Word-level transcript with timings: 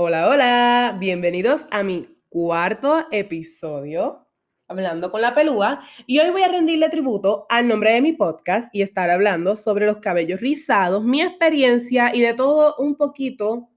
Hola, 0.00 0.28
hola, 0.28 0.96
bienvenidos 1.00 1.66
a 1.72 1.82
mi 1.82 2.06
cuarto 2.28 3.08
episodio 3.10 4.28
hablando 4.68 5.10
con 5.10 5.20
la 5.20 5.34
pelúa 5.34 5.82
y 6.06 6.20
hoy 6.20 6.30
voy 6.30 6.42
a 6.42 6.46
rendirle 6.46 6.88
tributo 6.88 7.46
al 7.48 7.66
nombre 7.66 7.94
de 7.94 8.00
mi 8.00 8.12
podcast 8.12 8.72
y 8.72 8.82
estar 8.82 9.10
hablando 9.10 9.56
sobre 9.56 9.86
los 9.86 9.96
cabellos 9.96 10.40
rizados, 10.40 11.02
mi 11.02 11.20
experiencia 11.20 12.14
y 12.14 12.20
de 12.20 12.32
todo 12.32 12.76
un 12.78 12.94
poquito 12.94 13.70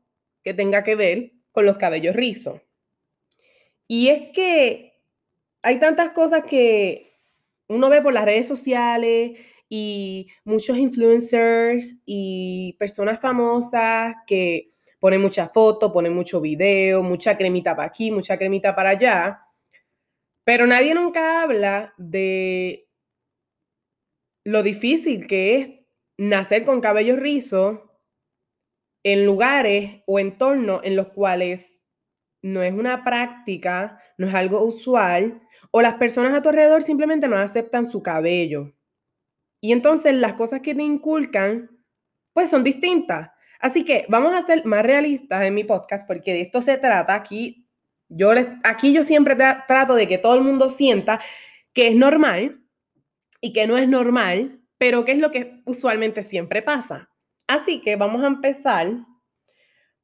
que 0.43 0.53
tenga 0.53 0.83
que 0.83 0.93
ver 0.93 1.31
con 1.51 1.65
los 1.65 1.77
cabellos 1.77 2.15
rizos. 2.15 2.61
Y 3.87 4.09
es 4.09 4.29
que 4.31 5.01
hay 5.63 5.79
tantas 5.79 6.11
cosas 6.11 6.43
que 6.43 7.17
uno 7.67 7.89
ve 7.89 8.03
por 8.03 8.13
las 8.13 8.25
redes 8.25 8.47
sociales 8.47 9.39
y 9.67 10.27
muchos 10.43 10.77
influencers 10.77 11.95
y 12.05 12.75
personas 12.77 13.19
famosas 13.19 14.13
que 14.27 14.70
ponen 15.01 15.19
mucha 15.19 15.49
foto, 15.49 15.91
ponen 15.91 16.13
mucho 16.13 16.39
video, 16.39 17.01
mucha 17.01 17.35
cremita 17.35 17.75
para 17.75 17.87
aquí, 17.87 18.11
mucha 18.11 18.37
cremita 18.37 18.75
para 18.75 18.91
allá. 18.91 19.41
Pero 20.45 20.67
nadie 20.67 20.93
nunca 20.93 21.41
habla 21.41 21.93
de 21.97 22.87
lo 24.45 24.61
difícil 24.61 25.25
que 25.25 25.55
es 25.55 25.71
nacer 26.19 26.63
con 26.65 26.81
cabello 26.81 27.15
rizo 27.15 27.99
en 29.03 29.25
lugares 29.25 30.03
o 30.05 30.19
entornos 30.19 30.81
en 30.83 30.95
los 30.95 31.07
cuales 31.07 31.81
no 32.43 32.61
es 32.61 32.73
una 32.73 33.03
práctica, 33.03 33.99
no 34.19 34.27
es 34.27 34.35
algo 34.35 34.63
usual, 34.63 35.41
o 35.71 35.81
las 35.81 35.95
personas 35.95 36.33
a 36.35 36.43
tu 36.43 36.49
alrededor 36.49 36.83
simplemente 36.83 37.27
no 37.27 37.37
aceptan 37.37 37.89
su 37.89 38.03
cabello. 38.03 38.71
Y 39.61 39.71
entonces 39.71 40.13
las 40.13 40.33
cosas 40.33 40.61
que 40.61 40.75
te 40.75 40.83
inculcan, 40.83 41.71
pues 42.33 42.51
son 42.51 42.63
distintas. 42.63 43.31
Así 43.61 43.85
que 43.85 44.05
vamos 44.09 44.33
a 44.33 44.45
ser 44.45 44.65
más 44.65 44.83
realistas 44.83 45.43
en 45.43 45.53
mi 45.53 45.63
podcast 45.63 46.07
porque 46.07 46.33
de 46.33 46.41
esto 46.41 46.61
se 46.61 46.77
trata. 46.77 47.15
Aquí 47.15 47.67
yo, 48.09 48.33
les, 48.33 48.47
aquí 48.63 48.91
yo 48.91 49.03
siempre 49.03 49.35
trato 49.35 49.95
de 49.95 50.07
que 50.07 50.17
todo 50.17 50.35
el 50.35 50.41
mundo 50.41 50.69
sienta 50.69 51.21
que 51.73 51.87
es 51.87 51.95
normal 51.95 52.59
y 53.39 53.53
que 53.53 53.67
no 53.67 53.77
es 53.77 53.87
normal, 53.87 54.59
pero 54.77 55.05
que 55.05 55.13
es 55.13 55.19
lo 55.19 55.31
que 55.31 55.61
usualmente 55.65 56.23
siempre 56.23 56.61
pasa. 56.61 57.09
Así 57.47 57.81
que 57.81 57.95
vamos 57.95 58.23
a 58.23 58.27
empezar 58.27 58.91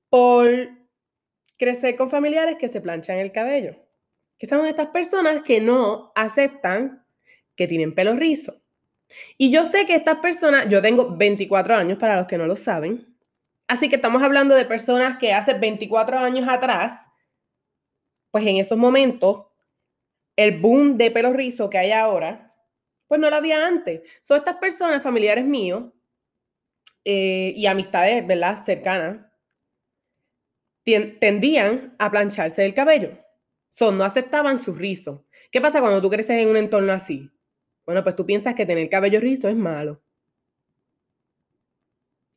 por 0.09 0.47
crecer 1.57 1.95
con 1.95 2.09
familiares 2.09 2.57
que 2.57 2.69
se 2.69 2.81
planchan 2.81 3.17
el 3.17 3.31
cabello. 3.31 3.73
Que 4.37 4.45
están 4.45 4.65
estas 4.67 4.89
personas 4.89 5.41
que 5.43 5.59
no 5.59 6.11
aceptan 6.15 7.03
que 7.55 7.67
tienen 7.67 7.95
pelo 7.95 8.15
rizo. 8.15 8.61
Y 9.37 9.51
yo 9.51 9.65
sé 9.65 9.85
que 9.85 9.95
estas 9.95 10.19
personas, 10.19 10.67
yo 10.69 10.81
tengo 10.81 11.15
24 11.15 11.75
años 11.75 11.97
para 11.97 12.17
los 12.17 12.27
que 12.27 12.37
no 12.37 12.45
lo 12.45 12.55
saben, 12.55 13.06
así 13.67 13.89
que 13.89 13.97
estamos 13.97 14.23
hablando 14.23 14.55
de 14.55 14.65
personas 14.65 15.17
que 15.19 15.33
hace 15.33 15.53
24 15.53 16.19
años 16.19 16.47
atrás, 16.47 16.93
pues 18.31 18.45
en 18.45 18.57
esos 18.57 18.77
momentos, 18.77 19.47
el 20.35 20.59
boom 20.59 20.97
de 20.97 21.11
pelo 21.11 21.33
rizo 21.33 21.69
que 21.69 21.77
hay 21.77 21.91
ahora, 21.91 22.55
pues 23.07 23.19
no 23.19 23.29
lo 23.29 23.35
había 23.35 23.65
antes. 23.65 24.01
Son 24.21 24.37
estas 24.37 24.57
personas, 24.57 25.01
familiares 25.01 25.45
míos 25.45 25.85
eh, 27.05 27.53
y 27.55 27.65
amistades, 27.65 28.25
¿verdad? 28.25 28.63
Cercanas, 28.63 29.25
tendían 31.19 31.95
a 31.99 32.11
plancharse 32.11 32.65
el 32.65 32.73
cabello. 32.73 33.17
Son, 33.71 33.97
no 33.97 34.03
aceptaban 34.03 34.59
su 34.59 34.73
rizo. 34.73 35.25
¿Qué 35.51 35.61
pasa 35.61 35.79
cuando 35.79 36.01
tú 36.01 36.09
creces 36.09 36.41
en 36.41 36.49
un 36.49 36.57
entorno 36.57 36.93
así? 36.93 37.31
Bueno, 37.85 38.03
pues 38.03 38.15
tú 38.15 38.25
piensas 38.25 38.55
que 38.55 38.65
tener 38.65 38.89
cabello 38.89 39.19
rizo 39.19 39.47
es 39.49 39.55
malo. 39.55 40.01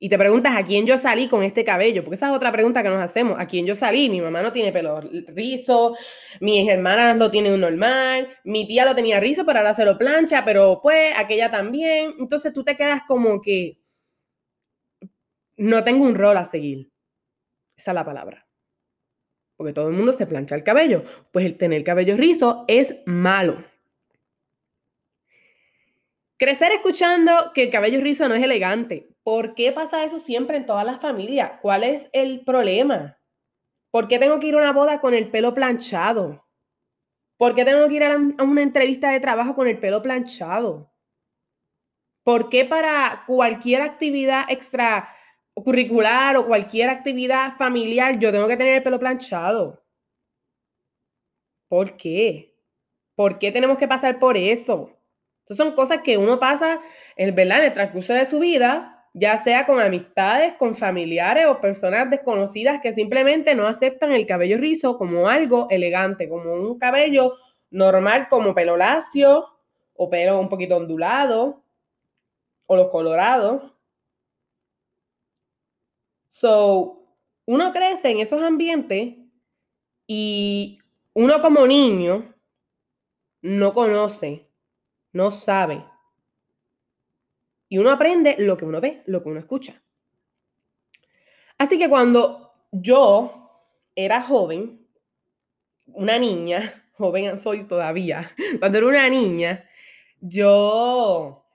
Y 0.03 0.09
te 0.09 0.17
preguntas 0.17 0.56
a 0.56 0.65
quién 0.65 0.87
yo 0.87 0.97
salí 0.97 1.29
con 1.29 1.43
este 1.43 1.62
cabello, 1.62 2.03
porque 2.03 2.15
esa 2.17 2.31
es 2.31 2.34
otra 2.34 2.51
pregunta 2.51 2.83
que 2.83 2.89
nos 2.89 3.03
hacemos. 3.03 3.39
¿A 3.39 3.47
quién 3.47 3.67
yo 3.67 3.75
salí? 3.75 4.09
Mi 4.09 4.23
mamá 4.23 4.41
no 4.41 4.51
tiene 4.51 4.73
pelo 4.73 5.03
rizo, 5.03 5.95
mis 6.41 6.67
hermanas 6.70 7.19
lo 7.19 7.31
tienen 7.31 7.61
normal, 7.61 8.31
mi 8.45 8.67
tía 8.67 8.87
lo 8.87 8.95
tenía 8.95 9.20
rizo, 9.20 9.45
pero 9.45 9.59
ahora 9.59 9.75
se 9.75 9.84
lo 9.84 9.98
plancha, 9.98 10.42
pero 10.42 10.80
pues 10.83 11.13
aquella 11.19 11.51
también. 11.51 12.14
Entonces 12.19 12.51
tú 12.55 12.64
te 12.64 12.77
quedas 12.79 13.02
como 13.07 13.42
que 13.42 13.79
no 15.58 15.85
tengo 15.85 16.05
un 16.07 16.14
rol 16.14 16.39
a 16.39 16.45
seguir. 16.47 16.91
Esa 17.77 17.91
es 17.91 17.95
la 17.95 18.05
palabra. 18.05 18.47
Porque 19.57 19.74
todo 19.74 19.89
el 19.89 19.95
mundo 19.95 20.14
se 20.14 20.27
plancha 20.27 20.55
el 20.55 20.64
cabello. 20.64 21.05
Pues 21.30 21.45
el 21.45 21.58
tener 21.58 21.85
cabello 21.85 22.17
rizo 22.17 22.64
es 22.69 23.03
malo. 23.05 23.63
Crecer 26.39 26.73
escuchando 26.73 27.53
que 27.55 27.64
el 27.64 27.70
cabello 27.70 28.01
rizo 28.01 28.27
no 28.27 28.35
es 28.35 28.42
elegante. 28.42 29.10
¿Por 29.23 29.55
qué 29.55 29.73
pasa 29.73 30.05
eso 30.05 30.19
siempre 30.19 30.57
en 30.57 30.67
todas 30.67 30.85
las 30.85 31.01
familias? 31.01 31.53
¿Cuál 31.61 31.85
es 31.85 32.08
el 32.13 32.45
problema? 32.45 33.19
¿Por 33.91 34.08
qué 34.08 34.19
tengo 34.19 34.41
que 34.41 34.47
ir 34.47 34.55
a 34.55 34.58
una 34.58 34.73
boda 34.73 35.01
con 35.01 35.14
el 35.14 35.31
pelo 35.31 35.53
planchado? 35.53 36.47
¿Por 37.36 37.55
qué 37.55 37.64
tengo 37.64 37.89
que 37.89 37.95
ir 37.95 38.05
a, 38.05 38.17
una 38.17 38.63
entrevista 38.63 39.11
de 39.11 39.20
trabajo 39.20 39.55
con 39.55 39.67
el 39.67 39.79
pelo 39.79 40.01
planchado? 40.03 40.92
¿Por 42.23 42.48
qué 42.48 42.64
para 42.64 43.25
cualquier 43.27 43.83
actividad 43.83 44.45
extracurricular 44.48 46.36
o 46.36 46.47
cualquier 46.47 46.91
actividad 46.91 47.57
familiar 47.57 48.19
yo 48.19 48.30
tengo 48.30 48.47
que 48.47 48.57
tener 48.57 48.77
el 48.77 48.83
pelo 48.83 48.98
planchado? 48.98 49.83
¿Por 51.69 51.97
qué? 51.97 52.55
¿Por 53.14 53.39
qué 53.39 53.53
tenemos 53.53 53.79
que 53.79 53.89
pasar 53.89 54.19
por 54.19 54.36
eso? 54.36 54.97
son 55.47 55.73
cosas 55.73 56.03
que 56.03 56.17
uno 56.17 56.39
pasa 56.39 56.80
¿verdad? 57.17 57.59
en 57.59 57.64
el 57.64 57.73
transcurso 57.73 58.13
de 58.13 58.25
su 58.25 58.39
vida, 58.39 58.99
ya 59.13 59.43
sea 59.43 59.67
con 59.67 59.81
amistades, 59.81 60.55
con 60.55 60.77
familiares 60.77 61.47
o 61.47 61.61
personas 61.61 62.09
desconocidas 62.11 62.81
que 62.83 62.93
simplemente 62.93 63.55
no 63.55 63.67
aceptan 63.67 64.13
el 64.13 64.27
cabello 64.27 64.59
rizo 64.59 64.98
como 64.98 65.29
algo 65.29 65.67
elegante, 65.71 66.29
como 66.29 66.53
un 66.55 66.79
cabello 66.79 67.35
normal 67.71 68.29
como 68.29 68.55
pelo 68.55 68.77
lacio 68.77 69.47
o 69.95 70.11
pelo 70.11 70.39
un 70.41 70.48
poquito 70.48 70.77
ondulado 70.77 71.65
o 72.69 72.77
los 72.77 72.89
colorados. 72.89 73.73
So, 76.33 77.03
uno 77.47 77.73
crece 77.73 78.11
en 78.11 78.21
esos 78.21 78.41
ambientes 78.42 79.17
y 80.07 80.79
uno 81.15 81.41
como 81.41 81.67
niño 81.67 82.35
no 83.42 83.73
conoce 83.73 84.47
no 85.13 85.31
sabe. 85.31 85.85
Y 87.70 87.79
uno 87.79 87.92
aprende 87.92 88.35
lo 88.39 88.57
que 88.57 88.64
uno 88.64 88.81
ve, 88.81 89.03
lo 89.07 89.23
que 89.23 89.29
uno 89.29 89.39
escucha. 89.39 89.81
Así 91.57 91.79
que 91.79 91.89
cuando 91.89 92.53
yo 92.73 93.69
era 93.95 94.23
joven, 94.23 94.86
una 95.86 96.19
niña, 96.19 96.85
joven 96.98 97.39
soy 97.39 97.64
todavía, 97.64 98.29
cuando 98.59 98.79
era 98.79 98.86
una 98.89 99.09
niña, 99.09 99.64
yo, 100.20 101.47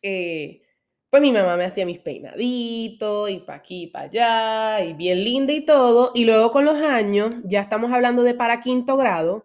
eh, 0.00 0.62
pues 1.10 1.20
mi 1.20 1.32
mamá 1.32 1.56
me 1.58 1.64
hacía 1.64 1.84
mis 1.84 1.98
peinaditos 1.98 3.30
y 3.30 3.40
pa' 3.40 3.56
aquí, 3.56 3.88
para 3.88 4.06
allá, 4.06 4.84
y 4.86 4.94
bien 4.94 5.22
linda 5.22 5.52
y 5.52 5.66
todo. 5.66 6.12
Y 6.14 6.24
luego 6.24 6.50
con 6.50 6.64
los 6.64 6.78
años, 6.78 7.34
ya 7.44 7.60
estamos 7.60 7.92
hablando 7.92 8.22
de 8.22 8.32
para 8.34 8.62
quinto 8.62 8.96
grado, 8.96 9.44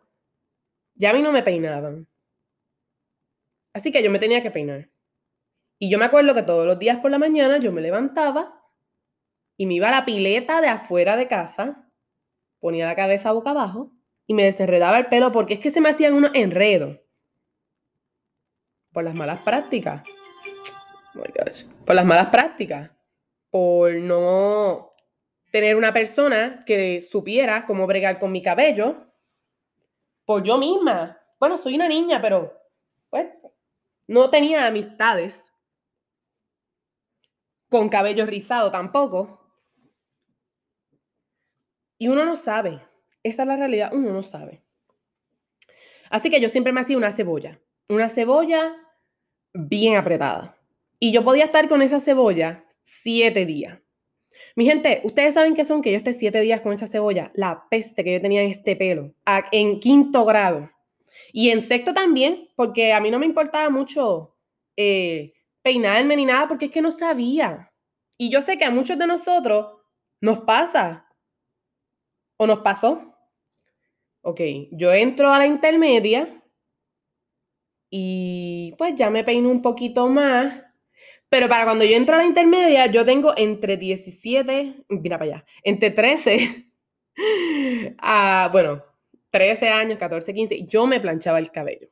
ya 0.96 1.09
a 1.09 1.14
mí 1.14 1.22
no 1.22 1.34
me 1.34 1.44
peinaban. 1.44 2.08
Así 3.74 3.91
que 3.91 4.02
yo 4.02 4.09
me 4.09 4.19
tenía 4.19 4.41
que 4.41 4.52
peinar. 4.52 4.94
Y 5.78 5.90
yo 5.90 5.97
me 5.97 6.06
acuerdo 6.06 6.34
que 6.34 6.44
todos 6.44 6.66
los 6.66 6.80
días 6.80 7.00
por 7.00 7.12
la 7.12 7.19
mañana 7.19 7.58
yo 7.58 7.72
me 7.72 7.81
levantaba 7.81 8.62
y 9.58 9.66
me 9.66 9.75
iba 9.75 9.90
a 9.90 9.91
la 9.91 10.06
pileta 10.06 10.62
de 10.62 10.68
afuera 10.68 11.18
de 11.18 11.28
casa, 11.28 11.90
ponía 12.59 12.86
la 12.86 12.96
cabeza 12.96 13.31
boca 13.31 13.52
abajo 13.52 13.91
y 14.28 14.34
me 14.34 14.44
desenredaba 14.44 14.97
el 14.97 15.08
pelo 15.08 15.31
porque 15.31 15.56
es 15.56 15.59
que 15.59 15.72
se 15.72 15.81
me 15.81 15.90
hacían 15.90 16.14
unos 16.14 16.31
enredos. 16.34 17.00
Por 18.91 19.03
las 19.03 19.14
malas 19.14 19.41
prácticas. 19.41 20.03
Oh 21.16 21.24
por 21.85 21.96
las 21.96 22.06
malas 22.06 22.28
prácticas. 22.28 22.91
Por 23.50 23.96
no 23.96 24.90
tener 25.52 25.75
una 25.75 25.94
persona 25.94 26.64
que 26.66 27.02
supiera 27.02 27.66
cómo 27.66 27.88
bregar 27.88 28.20
con 28.20 28.32
mi 28.32 28.41
cabello. 28.41 29.08
Por 30.26 30.44
yo 30.44 30.58
misma. 30.58 31.20
Bueno, 31.40 31.58
soy 31.58 31.76
una 31.76 31.88
niña, 31.88 32.22
pero 32.22 32.53
pues 33.09 33.28
no 34.08 34.29
tenía 34.29 34.66
amistades 34.66 35.52
con 37.75 37.89
cabello 37.89 38.25
rizado 38.25 38.72
tampoco. 38.72 39.41
Y 41.97 42.07
uno 42.07 42.23
no 42.23 42.37
sabe. 42.37 42.79
Esa 43.22 43.41
es 43.41 43.47
la 43.49 43.57
realidad, 43.57 43.91
uno 43.93 44.13
no 44.13 44.23
sabe. 44.23 44.61
Así 46.09 46.29
que 46.29 46.39
yo 46.39 46.47
siempre 46.47 46.72
me 46.72 46.79
hacía 46.79 46.95
una 46.95 47.11
cebolla. 47.11 47.59
Una 47.89 48.07
cebolla 48.07 48.77
bien 49.53 49.97
apretada. 49.97 50.57
Y 50.99 51.11
yo 51.11 51.25
podía 51.25 51.43
estar 51.43 51.67
con 51.67 51.81
esa 51.81 51.99
cebolla 51.99 52.63
siete 52.85 53.45
días. 53.45 53.77
Mi 54.55 54.66
gente, 54.66 55.01
ustedes 55.03 55.33
saben 55.33 55.53
qué 55.53 55.66
son 55.66 55.81
que 55.81 55.91
yo 55.91 55.97
esté 55.97 56.13
siete 56.13 56.39
días 56.39 56.61
con 56.61 56.72
esa 56.72 56.87
cebolla. 56.87 57.31
La 57.33 57.66
peste 57.69 58.05
que 58.05 58.13
yo 58.13 58.22
tenía 58.22 58.41
en 58.41 58.51
este 58.51 58.77
pelo. 58.77 59.13
En 59.51 59.81
quinto 59.81 60.23
grado. 60.23 60.72
Y 61.33 61.49
en 61.49 61.61
sexto 61.61 61.93
también, 61.93 62.47
porque 62.55 62.93
a 62.93 63.01
mí 63.01 63.11
no 63.11 63.19
me 63.19 63.25
importaba 63.25 63.69
mucho 63.69 64.37
eh, 64.77 65.34
peinarme 65.66 66.16
ni 66.16 66.26
nada, 66.26 66.47
porque 66.47 66.66
es 66.66 66.72
que 66.72 66.82
no 66.84 66.91
sabía. 66.91 67.73
Y 68.20 68.29
yo 68.29 68.44
sé 68.44 68.56
que 68.59 68.66
a 68.66 68.70
muchos 68.70 69.00
de 69.00 69.08
nosotros 69.08 69.82
nos 70.22 70.41
pasa. 70.41 71.08
¿O 72.38 72.46
nos 72.46 72.59
pasó? 72.59 73.17
Ok, 74.22 74.41
yo 74.72 74.94
entro 74.94 75.34
a 75.34 75.40
la 75.40 75.47
intermedia 75.47 76.40
y 77.90 78.76
pues 78.78 78.94
ya 78.96 79.09
me 79.09 79.23
peino 79.23 79.50
un 79.50 79.64
poquito 79.64 80.08
más. 80.08 80.62
Pero 81.29 81.50
para 81.50 81.66
cuando 81.66 81.84
yo 81.84 81.96
entro 81.96 82.14
a 82.14 82.20
la 82.20 82.26
intermedia, 82.26 82.85
yo 82.85 83.03
tengo 83.03 83.34
entre 83.35 83.76
17, 83.78 84.85
mira 84.90 85.18
para 85.18 85.32
allá, 85.32 85.46
entre 85.64 85.90
13 85.90 86.72
a, 87.97 88.50
bueno, 88.52 88.84
13 89.32 89.70
años, 89.70 89.97
14, 89.97 90.32
15, 90.32 90.66
yo 90.66 90.85
me 90.85 91.00
planchaba 91.00 91.40
el 91.40 91.52
cabello. 91.52 91.90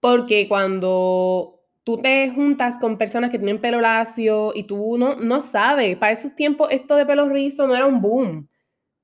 Porque 0.00 0.48
cuando 0.48 1.59
tú 1.90 2.00
te 2.00 2.30
juntas 2.30 2.78
con 2.78 2.96
personas 2.96 3.30
que 3.30 3.38
tienen 3.38 3.60
pelo 3.60 3.80
lacio 3.80 4.52
y 4.54 4.62
tú 4.62 4.96
no, 4.96 5.16
no 5.16 5.40
sabes, 5.40 5.96
para 5.96 6.12
esos 6.12 6.36
tiempos 6.36 6.68
esto 6.70 6.94
de 6.94 7.04
pelo 7.04 7.28
rizo 7.28 7.66
no 7.66 7.74
era 7.74 7.86
un 7.86 8.00
boom, 8.00 8.48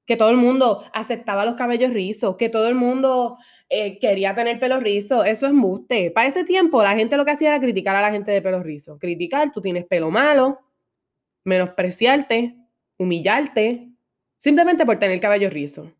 que 0.06 0.16
todo 0.16 0.30
el 0.30 0.36
mundo 0.36 0.84
aceptaba 0.92 1.44
los 1.44 1.56
cabellos 1.56 1.92
rizos, 1.92 2.36
que 2.36 2.48
todo 2.48 2.68
el 2.68 2.76
mundo 2.76 3.38
eh, 3.68 3.98
quería 3.98 4.36
tener 4.36 4.60
pelo 4.60 4.78
rizo, 4.78 5.24
eso 5.24 5.48
es 5.48 5.52
muste. 5.52 6.12
Para 6.12 6.28
ese 6.28 6.44
tiempo 6.44 6.80
la 6.80 6.94
gente 6.94 7.16
lo 7.16 7.24
que 7.24 7.32
hacía 7.32 7.48
era 7.48 7.60
criticar 7.60 7.96
a 7.96 8.02
la 8.02 8.12
gente 8.12 8.30
de 8.30 8.40
pelo 8.40 8.62
rizo, 8.62 8.98
criticar, 9.00 9.50
tú 9.50 9.60
tienes 9.60 9.84
pelo 9.84 10.12
malo, 10.12 10.60
menospreciarte, 11.44 12.54
humillarte, 12.98 13.90
simplemente 14.38 14.86
por 14.86 15.00
tener 15.00 15.18
cabello 15.18 15.50
rizo. 15.50 15.90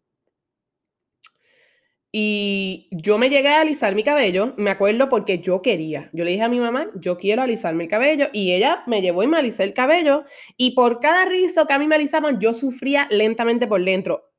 Y 2.19 2.89
yo 2.93 3.19
me 3.19 3.29
llegué 3.29 3.49
a 3.49 3.61
alisar 3.61 3.95
mi 3.95 4.03
cabello, 4.03 4.55
me 4.57 4.71
acuerdo 4.71 5.11
porque 5.11 5.41
yo 5.41 5.61
quería. 5.61 6.09
Yo 6.15 6.25
le 6.25 6.31
dije 6.31 6.45
a 6.45 6.49
mi 6.49 6.59
mamá, 6.59 6.89
yo 6.95 7.19
quiero 7.19 7.43
alisarme 7.43 7.85
el 7.85 7.91
cabello. 7.91 8.29
Y 8.33 8.53
ella 8.53 8.83
me 8.87 9.03
llevó 9.03 9.23
y 9.23 9.27
me 9.27 9.37
alisé 9.37 9.65
el 9.65 9.75
cabello. 9.75 10.25
Y 10.57 10.71
por 10.71 11.01
cada 11.01 11.27
rizo 11.27 11.67
que 11.67 11.75
a 11.75 11.79
mí 11.79 11.87
me 11.87 11.97
alisaban, 11.97 12.41
yo 12.41 12.55
sufría 12.55 13.07
lentamente 13.11 13.67
por 13.67 13.85
dentro. 13.85 14.31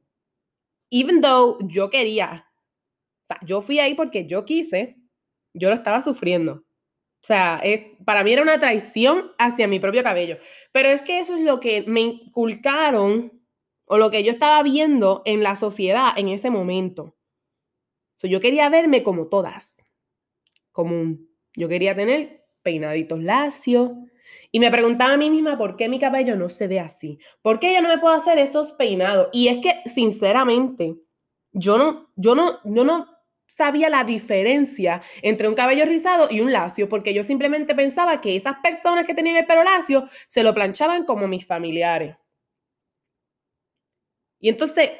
Even 0.89 1.21
though 1.21 1.59
yo 1.67 1.91
quería. 1.91 2.47
O 2.49 3.27
sea, 3.27 3.39
yo 3.45 3.61
fui 3.61 3.77
ahí 3.77 3.93
porque 3.93 4.25
yo 4.25 4.43
quise, 4.43 4.97
yo 5.53 5.69
lo 5.69 5.75
estaba 5.75 6.01
sufriendo. 6.01 6.53
O 6.53 7.27
sea, 7.27 7.61
para 8.05 8.23
mí 8.23 8.33
era 8.33 8.41
una 8.41 8.59
traición 8.59 9.33
hacia 9.37 9.67
mi 9.67 9.79
propio 9.79 10.01
cabello. 10.01 10.39
Pero 10.71 10.89
es 10.89 11.03
que 11.03 11.19
eso 11.19 11.35
es 11.35 11.43
lo 11.43 11.59
que 11.59 11.83
me 11.85 11.99
inculcaron 11.99 13.39
o 13.85 13.99
lo 13.99 14.09
que 14.09 14.23
yo 14.23 14.31
estaba 14.31 14.63
viendo 14.63 15.21
en 15.25 15.43
la 15.43 15.55
sociedad 15.55 16.17
en 16.17 16.29
ese 16.29 16.49
momento 16.49 17.16
yo 18.25 18.39
quería 18.39 18.69
verme 18.69 19.03
como 19.03 19.27
todas, 19.27 19.75
común. 20.71 21.29
Yo 21.55 21.67
quería 21.67 21.95
tener 21.95 22.45
peinaditos 22.63 23.21
lacios. 23.21 23.91
Y 24.51 24.59
me 24.59 24.71
preguntaba 24.71 25.13
a 25.13 25.17
mí 25.17 25.29
misma 25.29 25.57
por 25.57 25.75
qué 25.75 25.87
mi 25.87 25.99
cabello 25.99 26.35
no 26.35 26.49
se 26.49 26.67
ve 26.67 26.79
así. 26.79 27.19
¿Por 27.41 27.59
qué 27.59 27.73
yo 27.73 27.81
no 27.81 27.89
me 27.89 27.99
puedo 27.99 28.15
hacer 28.15 28.39
esos 28.39 28.73
peinados? 28.73 29.29
Y 29.31 29.49
es 29.49 29.61
que, 29.61 29.89
sinceramente, 29.89 30.95
yo 31.51 31.77
no, 31.77 32.11
yo 32.15 32.33
no, 32.33 32.59
yo 32.63 32.83
no 32.83 33.07
sabía 33.47 33.89
la 33.89 34.03
diferencia 34.03 35.01
entre 35.21 35.47
un 35.47 35.55
cabello 35.55 35.85
rizado 35.85 36.27
y 36.29 36.41
un 36.41 36.51
lacio, 36.51 36.89
porque 36.89 37.13
yo 37.13 37.23
simplemente 37.23 37.73
pensaba 37.75 38.21
que 38.21 38.35
esas 38.35 38.57
personas 38.61 39.05
que 39.05 39.13
tenían 39.13 39.37
el 39.37 39.45
pelo 39.45 39.63
lacio 39.63 40.09
se 40.27 40.43
lo 40.43 40.53
planchaban 40.53 41.05
como 41.05 41.27
mis 41.27 41.45
familiares. 41.45 42.17
Y 44.39 44.49
entonces 44.49 44.91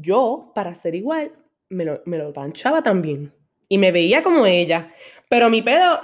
yo, 0.00 0.52
para 0.54 0.74
ser 0.74 0.94
igual, 0.94 1.32
me 1.68 1.84
lo, 1.84 2.02
me 2.04 2.18
planchaba 2.32 2.82
también. 2.82 3.32
Y 3.68 3.78
me 3.78 3.92
veía 3.92 4.22
como 4.22 4.46
ella. 4.46 4.92
Pero 5.28 5.48
mi 5.48 5.62
pelo 5.62 6.00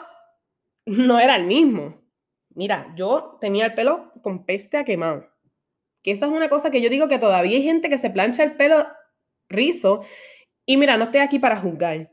no 0.87 1.19
era 1.19 1.37
el 1.37 1.47
mismo. 1.47 2.01
Mira, 2.55 2.93
yo 2.97 3.37
tenía 3.41 3.67
el 3.67 3.75
pelo 3.75 4.13
con 4.23 4.47
peste 4.47 4.79
a 4.79 4.85
quemado. 4.85 5.29
Que 6.03 6.13
esa 6.13 6.27
es 6.27 6.33
una 6.33 6.49
cosa 6.49 6.71
que 6.71 6.81
yo 6.81 6.89
digo 6.89 7.09
que 7.09 7.19
todavía 7.19 7.57
hay 7.57 7.65
gente 7.65 7.91
que 7.91 7.99
se 7.99 8.11
plancha 8.11 8.45
el 8.45 8.57
pelo 8.57 8.87
rizo. 9.49 10.03
Y 10.65 10.77
mira, 10.77 10.97
no 10.97 11.05
estoy 11.05 11.21
aquí 11.21 11.39
para 11.39 11.59
juzgar. 11.59 12.13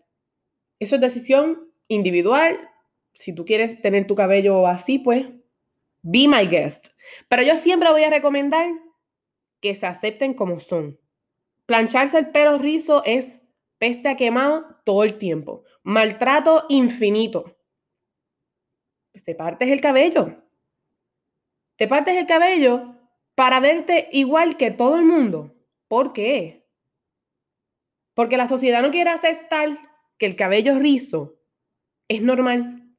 Eso 0.79 0.95
es 0.95 1.01
decisión 1.01 1.71
individual. 1.87 2.69
Si 3.13 3.33
tú 3.33 3.45
quieres 3.45 3.81
tener 3.81 4.07
tu 4.07 4.15
cabello 4.15 4.67
así, 4.67 4.99
pues, 4.99 5.27
be 6.01 6.27
my 6.27 6.47
guest. 6.47 6.87
Pero 7.29 7.43
yo 7.43 7.55
siempre 7.55 7.91
voy 7.91 8.03
a 8.03 8.09
recomendar 8.09 8.69
que 9.61 9.75
se 9.75 9.85
acepten 9.85 10.33
como 10.33 10.59
son. 10.59 10.99
Plancharse 11.65 12.17
el 12.17 12.31
pelo 12.31 12.57
rizo 12.57 13.03
es 13.05 13.41
peste 13.77 14.15
quemado 14.15 14.79
todo 14.85 15.03
el 15.03 15.17
tiempo. 15.17 15.63
Maltrato 15.83 16.65
infinito. 16.69 17.57
Te 19.25 19.35
partes 19.35 19.69
el 19.69 19.81
cabello. 19.81 20.43
Te 21.77 21.87
partes 21.87 22.15
el 22.15 22.25
cabello 22.25 22.95
para 23.35 23.59
verte 23.59 24.09
igual 24.11 24.57
que 24.57 24.71
todo 24.71 24.95
el 24.95 25.05
mundo. 25.05 25.55
¿Por 25.87 26.13
qué? 26.13 26.67
Porque 28.13 28.37
la 28.37 28.47
sociedad 28.47 28.81
no 28.81 28.91
quiere 28.91 29.09
aceptar 29.09 29.77
que 30.17 30.25
el 30.25 30.35
cabello 30.35 30.77
rizo 30.77 31.39
es 32.07 32.21
normal, 32.21 32.95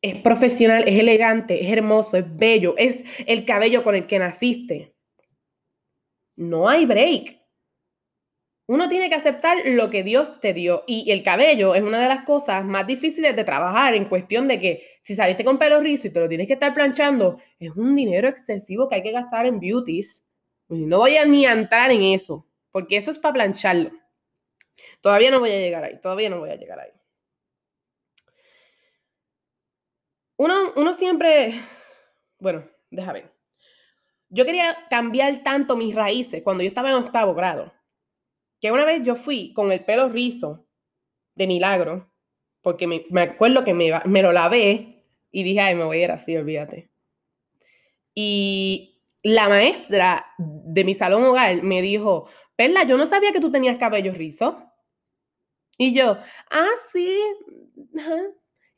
es 0.00 0.16
profesional, 0.20 0.84
es 0.86 0.98
elegante, 0.98 1.64
es 1.64 1.70
hermoso, 1.70 2.16
es 2.16 2.36
bello, 2.36 2.74
es 2.76 3.04
el 3.26 3.44
cabello 3.44 3.82
con 3.82 3.94
el 3.94 4.06
que 4.06 4.18
naciste. 4.18 4.94
No 6.36 6.68
hay 6.68 6.86
break. 6.86 7.43
Uno 8.66 8.88
tiene 8.88 9.10
que 9.10 9.14
aceptar 9.14 9.58
lo 9.66 9.90
que 9.90 10.02
Dios 10.02 10.40
te 10.40 10.54
dio. 10.54 10.84
Y 10.86 11.10
el 11.10 11.22
cabello 11.22 11.74
es 11.74 11.82
una 11.82 12.00
de 12.00 12.08
las 12.08 12.24
cosas 12.24 12.64
más 12.64 12.86
difíciles 12.86 13.36
de 13.36 13.44
trabajar 13.44 13.94
en 13.94 14.06
cuestión 14.06 14.48
de 14.48 14.58
que 14.58 14.86
si 15.02 15.14
saliste 15.14 15.44
con 15.44 15.58
pelo 15.58 15.80
rizo 15.80 16.06
y 16.06 16.10
te 16.10 16.20
lo 16.20 16.28
tienes 16.28 16.46
que 16.46 16.54
estar 16.54 16.72
planchando, 16.72 17.38
es 17.58 17.70
un 17.72 17.94
dinero 17.94 18.26
excesivo 18.28 18.88
que 18.88 18.96
hay 18.96 19.02
que 19.02 19.12
gastar 19.12 19.46
en 19.46 19.60
beauties. 19.60 20.22
no 20.68 20.98
voy 20.98 21.16
a 21.16 21.26
ni 21.26 21.44
entrar 21.46 21.90
en 21.90 22.02
eso, 22.04 22.46
porque 22.70 22.96
eso 22.96 23.10
es 23.10 23.18
para 23.18 23.34
plancharlo. 23.34 23.90
Todavía 25.02 25.30
no 25.30 25.40
voy 25.40 25.50
a 25.52 25.58
llegar 25.58 25.84
ahí, 25.84 26.00
todavía 26.00 26.30
no 26.30 26.40
voy 26.40 26.50
a 26.50 26.56
llegar 26.56 26.80
ahí. 26.80 26.90
Uno, 30.36 30.72
uno 30.76 30.92
siempre, 30.94 31.54
bueno, 32.38 32.64
déjame. 32.90 33.24
Yo 34.30 34.44
quería 34.44 34.86
cambiar 34.90 35.42
tanto 35.44 35.76
mis 35.76 35.94
raíces 35.94 36.42
cuando 36.42 36.62
yo 36.62 36.68
estaba 36.68 36.90
en 36.90 36.96
octavo 36.96 37.34
grado 37.34 37.72
que 38.64 38.72
una 38.72 38.86
vez 38.86 39.04
yo 39.04 39.14
fui 39.14 39.52
con 39.52 39.70
el 39.72 39.84
pelo 39.84 40.08
rizo 40.08 40.66
de 41.34 41.46
milagro, 41.46 42.10
porque 42.62 42.86
me, 42.86 43.04
acuerdo 43.20 43.62
que 43.62 43.74
me, 43.74 43.90
me, 44.06 44.22
lo 44.22 44.32
lavé 44.32 45.04
y 45.30 45.42
dije, 45.42 45.60
ay, 45.60 45.74
me 45.74 45.84
voy 45.84 45.98
a 45.98 46.04
ir 46.04 46.10
así, 46.10 46.34
olvídate. 46.34 46.88
Y 48.14 49.02
la 49.22 49.50
maestra 49.50 50.24
de 50.38 50.82
mi 50.82 50.94
salón 50.94 51.24
hogar 51.24 51.62
me 51.62 51.82
dijo, 51.82 52.26
Perla, 52.56 52.84
yo 52.84 52.96
no 52.96 53.04
sabía 53.04 53.32
que 53.32 53.40
tú 53.40 53.52
tenías 53.52 53.76
cabello 53.76 54.14
rizo. 54.14 54.72
Y 55.76 55.92
yo, 55.92 56.16
ah, 56.50 56.70
sí. 56.90 57.20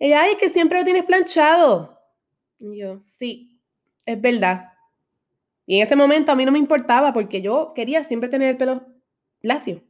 Ella, 0.01 0.23
ay, 0.23 0.35
que 0.35 0.49
siempre 0.49 0.81
lo 0.81 0.85
tienes 0.85 1.05
planchado. 1.05 1.97
Y 2.59 2.79
yo, 2.79 3.03
sí, 3.21 3.61
es 4.05 4.21
verdad. 4.21 4.73
Y 5.65 5.77
en 5.77 5.87
ese 5.87 5.95
momento 5.95 6.33
a 6.33 6.35
mí 6.35 6.45
no 6.45 6.51
me 6.51 6.59
importaba 6.59 7.13
porque 7.13 7.41
yo 7.41 7.71
quería 7.73 8.03
siempre 8.03 8.29
tener 8.29 8.49
el 8.49 8.57
pelo 8.57 8.96
lacio. 9.47 9.83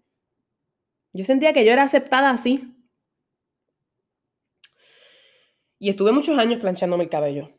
Yo 1.13 1.25
sentía 1.25 1.53
que 1.53 1.65
yo 1.65 1.73
era 1.73 1.83
aceptada 1.83 2.31
así. 2.31 2.73
Y 5.79 5.91
estuve 5.91 6.13
muchos 6.13 6.39
años 6.39 6.61
planchándome 6.61 7.05
el 7.05 7.11
cabello. 7.11 7.51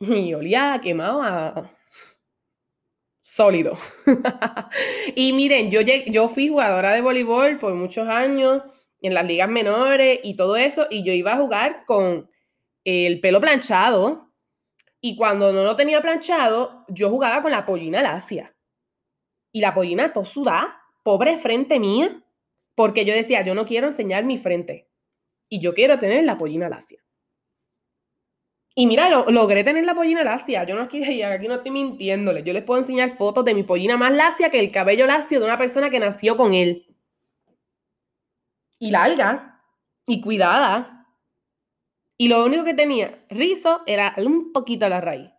Y 0.00 0.32
olía 0.34 0.80
quemado 0.82 1.22
a 1.22 1.70
sólido. 3.22 3.76
y 5.14 5.32
miren, 5.32 5.70
yo, 5.70 5.80
yo 5.82 6.28
fui 6.28 6.48
jugadora 6.48 6.92
de 6.92 7.02
voleibol 7.02 7.58
por 7.58 7.74
muchos 7.74 8.08
años 8.08 8.62
en 9.00 9.14
las 9.14 9.26
ligas 9.26 9.48
menores 9.48 10.20
y 10.24 10.34
todo 10.34 10.56
eso, 10.56 10.86
y 10.90 11.04
yo 11.04 11.12
iba 11.12 11.34
a 11.34 11.36
jugar 11.36 11.84
con 11.86 12.28
el 12.84 13.20
pelo 13.20 13.40
planchado. 13.40 14.32
Y 15.00 15.16
cuando 15.16 15.52
no 15.52 15.62
lo 15.62 15.76
tenía 15.76 16.00
planchado, 16.00 16.84
yo 16.88 17.10
jugaba 17.10 17.42
con 17.42 17.52
la 17.52 17.64
pollina 17.64 18.02
lacia. 18.02 18.54
Y 19.52 19.60
la 19.60 19.74
pollina 19.74 20.12
tosuda, 20.12 20.82
pobre 21.02 21.38
frente 21.38 21.80
mía, 21.80 22.22
porque 22.74 23.04
yo 23.04 23.14
decía, 23.14 23.42
yo 23.42 23.54
no 23.54 23.66
quiero 23.66 23.88
enseñar 23.88 24.24
mi 24.24 24.38
frente 24.38 24.88
y 25.48 25.60
yo 25.60 25.74
quiero 25.74 25.98
tener 25.98 26.24
la 26.24 26.38
pollina 26.38 26.68
lacia. 26.68 27.00
Y 28.74 28.86
mira, 28.86 29.08
logré 29.10 29.64
tener 29.64 29.84
la 29.84 29.94
pollina 29.94 30.22
lacia. 30.22 30.62
Yo 30.62 30.76
no 30.76 30.82
aquí, 30.82 31.02
aquí 31.22 31.48
no 31.48 31.56
estoy 31.56 31.72
mintiéndole. 31.72 32.44
Yo 32.44 32.52
les 32.52 32.62
puedo 32.62 32.80
enseñar 32.80 33.16
fotos 33.16 33.44
de 33.44 33.54
mi 33.54 33.64
pollina 33.64 33.96
más 33.96 34.12
lacia 34.12 34.50
que 34.50 34.60
el 34.60 34.70
cabello 34.70 35.06
lacio 35.06 35.40
de 35.40 35.46
una 35.46 35.58
persona 35.58 35.90
que 35.90 35.98
nació 35.98 36.36
con 36.36 36.54
él. 36.54 36.86
Y 38.78 38.92
larga, 38.92 39.64
y 40.06 40.20
cuidada. 40.20 41.08
Y 42.16 42.28
lo 42.28 42.44
único 42.44 42.64
que 42.64 42.74
tenía 42.74 43.24
rizo 43.28 43.82
era 43.86 44.14
un 44.18 44.52
poquito 44.52 44.86
a 44.86 44.88
la 44.88 45.00
raíz 45.00 45.30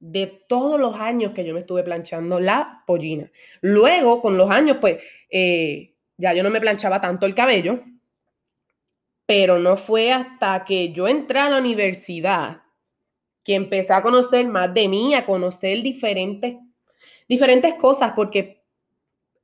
de 0.00 0.44
todos 0.48 0.78
los 0.78 0.96
años 0.96 1.32
que 1.32 1.44
yo 1.44 1.54
me 1.54 1.60
estuve 1.60 1.82
planchando 1.82 2.40
la 2.40 2.82
pollina. 2.86 3.30
Luego, 3.60 4.20
con 4.20 4.36
los 4.36 4.50
años, 4.50 4.78
pues, 4.80 5.02
eh, 5.30 5.94
ya 6.16 6.32
yo 6.34 6.42
no 6.42 6.50
me 6.50 6.60
planchaba 6.60 7.00
tanto 7.00 7.26
el 7.26 7.34
cabello, 7.34 7.82
pero 9.26 9.58
no 9.58 9.76
fue 9.76 10.12
hasta 10.12 10.64
que 10.64 10.92
yo 10.92 11.08
entré 11.08 11.38
a 11.38 11.50
la 11.50 11.58
universidad 11.58 12.62
que 13.42 13.54
empecé 13.54 13.92
a 13.92 14.02
conocer 14.02 14.46
más 14.46 14.72
de 14.72 14.88
mí, 14.88 15.14
a 15.14 15.26
conocer 15.26 15.82
diferentes, 15.82 16.56
diferentes 17.28 17.74
cosas, 17.74 18.12
porque 18.16 18.64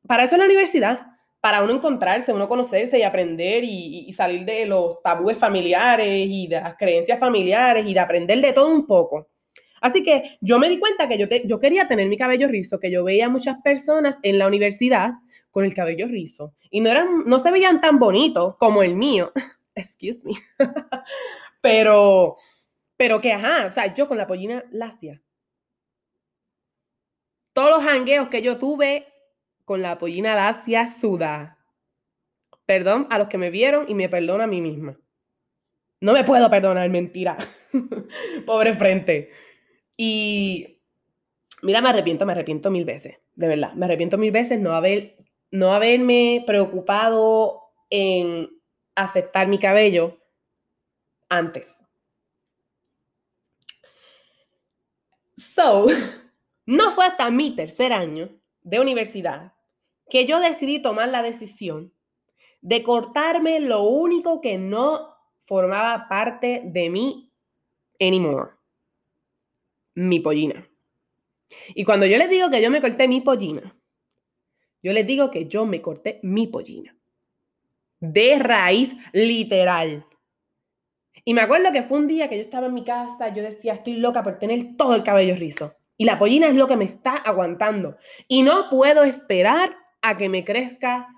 para 0.06 0.24
eso 0.24 0.34
es 0.34 0.38
la 0.38 0.46
universidad, 0.46 1.06
para 1.40 1.62
uno 1.62 1.72
encontrarse, 1.72 2.32
uno 2.32 2.48
conocerse 2.48 2.98
y 2.98 3.02
aprender 3.02 3.64
y, 3.64 4.12
salir 4.12 4.44
de 4.44 4.66
los 4.66 5.02
tabúes 5.02 5.38
familiares 5.38 6.26
y 6.28 6.46
de 6.46 6.60
las 6.60 6.76
creencias 6.76 7.18
familiares 7.18 7.86
y 7.86 7.94
de 7.94 8.00
aprender 8.00 8.40
de 8.40 8.52
todo 8.52 8.68
un 8.68 8.86
poco. 8.86 9.29
Así 9.80 10.02
que 10.02 10.38
yo 10.40 10.58
me 10.58 10.68
di 10.68 10.78
cuenta 10.78 11.08
que 11.08 11.18
yo, 11.18 11.26
yo 11.44 11.58
quería 11.58 11.88
tener 11.88 12.08
mi 12.08 12.16
cabello 12.16 12.48
rizo, 12.48 12.78
que 12.78 12.90
yo 12.90 13.02
veía 13.04 13.28
muchas 13.28 13.60
personas 13.62 14.18
en 14.22 14.38
la 14.38 14.46
universidad 14.46 15.12
con 15.50 15.64
el 15.64 15.74
cabello 15.74 16.06
rizo 16.06 16.54
y 16.70 16.80
no, 16.80 16.90
eran, 16.90 17.24
no 17.26 17.38
se 17.38 17.50
veían 17.50 17.80
tan 17.80 17.98
bonitos 17.98 18.56
como 18.56 18.82
el 18.82 18.94
mío. 18.94 19.32
Excuse 19.74 20.22
me. 20.24 20.34
pero, 21.60 22.36
pero 22.96 23.20
que 23.20 23.32
ajá, 23.32 23.66
o 23.66 23.70
sea, 23.72 23.92
yo 23.94 24.08
con 24.08 24.16
la 24.16 24.26
pollina 24.26 24.64
lacia. 24.70 25.20
Todos 27.52 27.70
los 27.70 27.84
hangueos 27.84 28.28
que 28.28 28.42
yo 28.42 28.58
tuve 28.58 29.06
con 29.64 29.82
la 29.82 29.98
pollina 29.98 30.34
lacia 30.34 30.94
suda. 31.00 31.58
Perdón 32.66 33.08
a 33.10 33.18
los 33.18 33.28
que 33.28 33.38
me 33.38 33.50
vieron 33.50 33.86
y 33.88 33.94
me 33.94 34.08
perdono 34.08 34.44
a 34.44 34.46
mí 34.46 34.60
misma. 34.60 34.96
No 36.00 36.12
me 36.12 36.24
puedo 36.24 36.48
perdonar, 36.48 36.88
mentira. 36.88 37.36
Pobre 38.46 38.74
frente. 38.74 39.30
Y 40.02 40.80
mira, 41.60 41.82
me 41.82 41.90
arrepiento, 41.90 42.24
me 42.24 42.32
arrepiento 42.32 42.70
mil 42.70 42.86
veces, 42.86 43.18
de 43.34 43.48
verdad. 43.48 43.74
Me 43.74 43.84
arrepiento 43.84 44.16
mil 44.16 44.30
veces 44.32 44.58
no, 44.58 44.72
haber, 44.72 45.18
no 45.50 45.74
haberme 45.74 46.42
preocupado 46.46 47.64
en 47.90 48.48
aceptar 48.94 49.46
mi 49.46 49.58
cabello 49.58 50.16
antes. 51.28 51.84
So, 55.36 55.84
no 56.64 56.92
fue 56.92 57.04
hasta 57.04 57.30
mi 57.30 57.54
tercer 57.54 57.92
año 57.92 58.30
de 58.62 58.80
universidad 58.80 59.52
que 60.08 60.24
yo 60.24 60.40
decidí 60.40 60.80
tomar 60.80 61.10
la 61.10 61.22
decisión 61.22 61.92
de 62.62 62.82
cortarme 62.82 63.60
lo 63.60 63.82
único 63.82 64.40
que 64.40 64.56
no 64.56 65.14
formaba 65.42 66.08
parte 66.08 66.62
de 66.64 66.88
mí 66.88 67.30
anymore. 68.00 68.59
Mi 70.00 70.20
pollina. 70.20 70.66
Y 71.74 71.84
cuando 71.84 72.06
yo 72.06 72.16
les 72.16 72.30
digo 72.30 72.48
que 72.48 72.62
yo 72.62 72.70
me 72.70 72.80
corté 72.80 73.06
mi 73.06 73.20
pollina, 73.20 73.76
yo 74.82 74.92
les 74.92 75.06
digo 75.06 75.30
que 75.30 75.46
yo 75.46 75.66
me 75.66 75.82
corté 75.82 76.20
mi 76.22 76.46
pollina. 76.46 76.96
De 78.00 78.38
raíz 78.38 78.94
literal. 79.12 80.06
Y 81.24 81.34
me 81.34 81.42
acuerdo 81.42 81.70
que 81.70 81.82
fue 81.82 81.98
un 81.98 82.06
día 82.06 82.28
que 82.28 82.36
yo 82.36 82.42
estaba 82.42 82.68
en 82.68 82.74
mi 82.74 82.84
casa, 82.84 83.34
yo 83.34 83.42
decía, 83.42 83.74
estoy 83.74 83.94
loca 83.94 84.22
por 84.22 84.38
tener 84.38 84.76
todo 84.78 84.94
el 84.94 85.02
cabello 85.02 85.36
rizo. 85.36 85.74
Y 85.98 86.04
la 86.04 86.18
pollina 86.18 86.48
es 86.48 86.54
lo 86.54 86.66
que 86.66 86.76
me 86.76 86.86
está 86.86 87.16
aguantando. 87.16 87.98
Y 88.26 88.42
no 88.42 88.70
puedo 88.70 89.04
esperar 89.04 89.76
a 90.00 90.16
que 90.16 90.30
me 90.30 90.44
crezca 90.44 91.08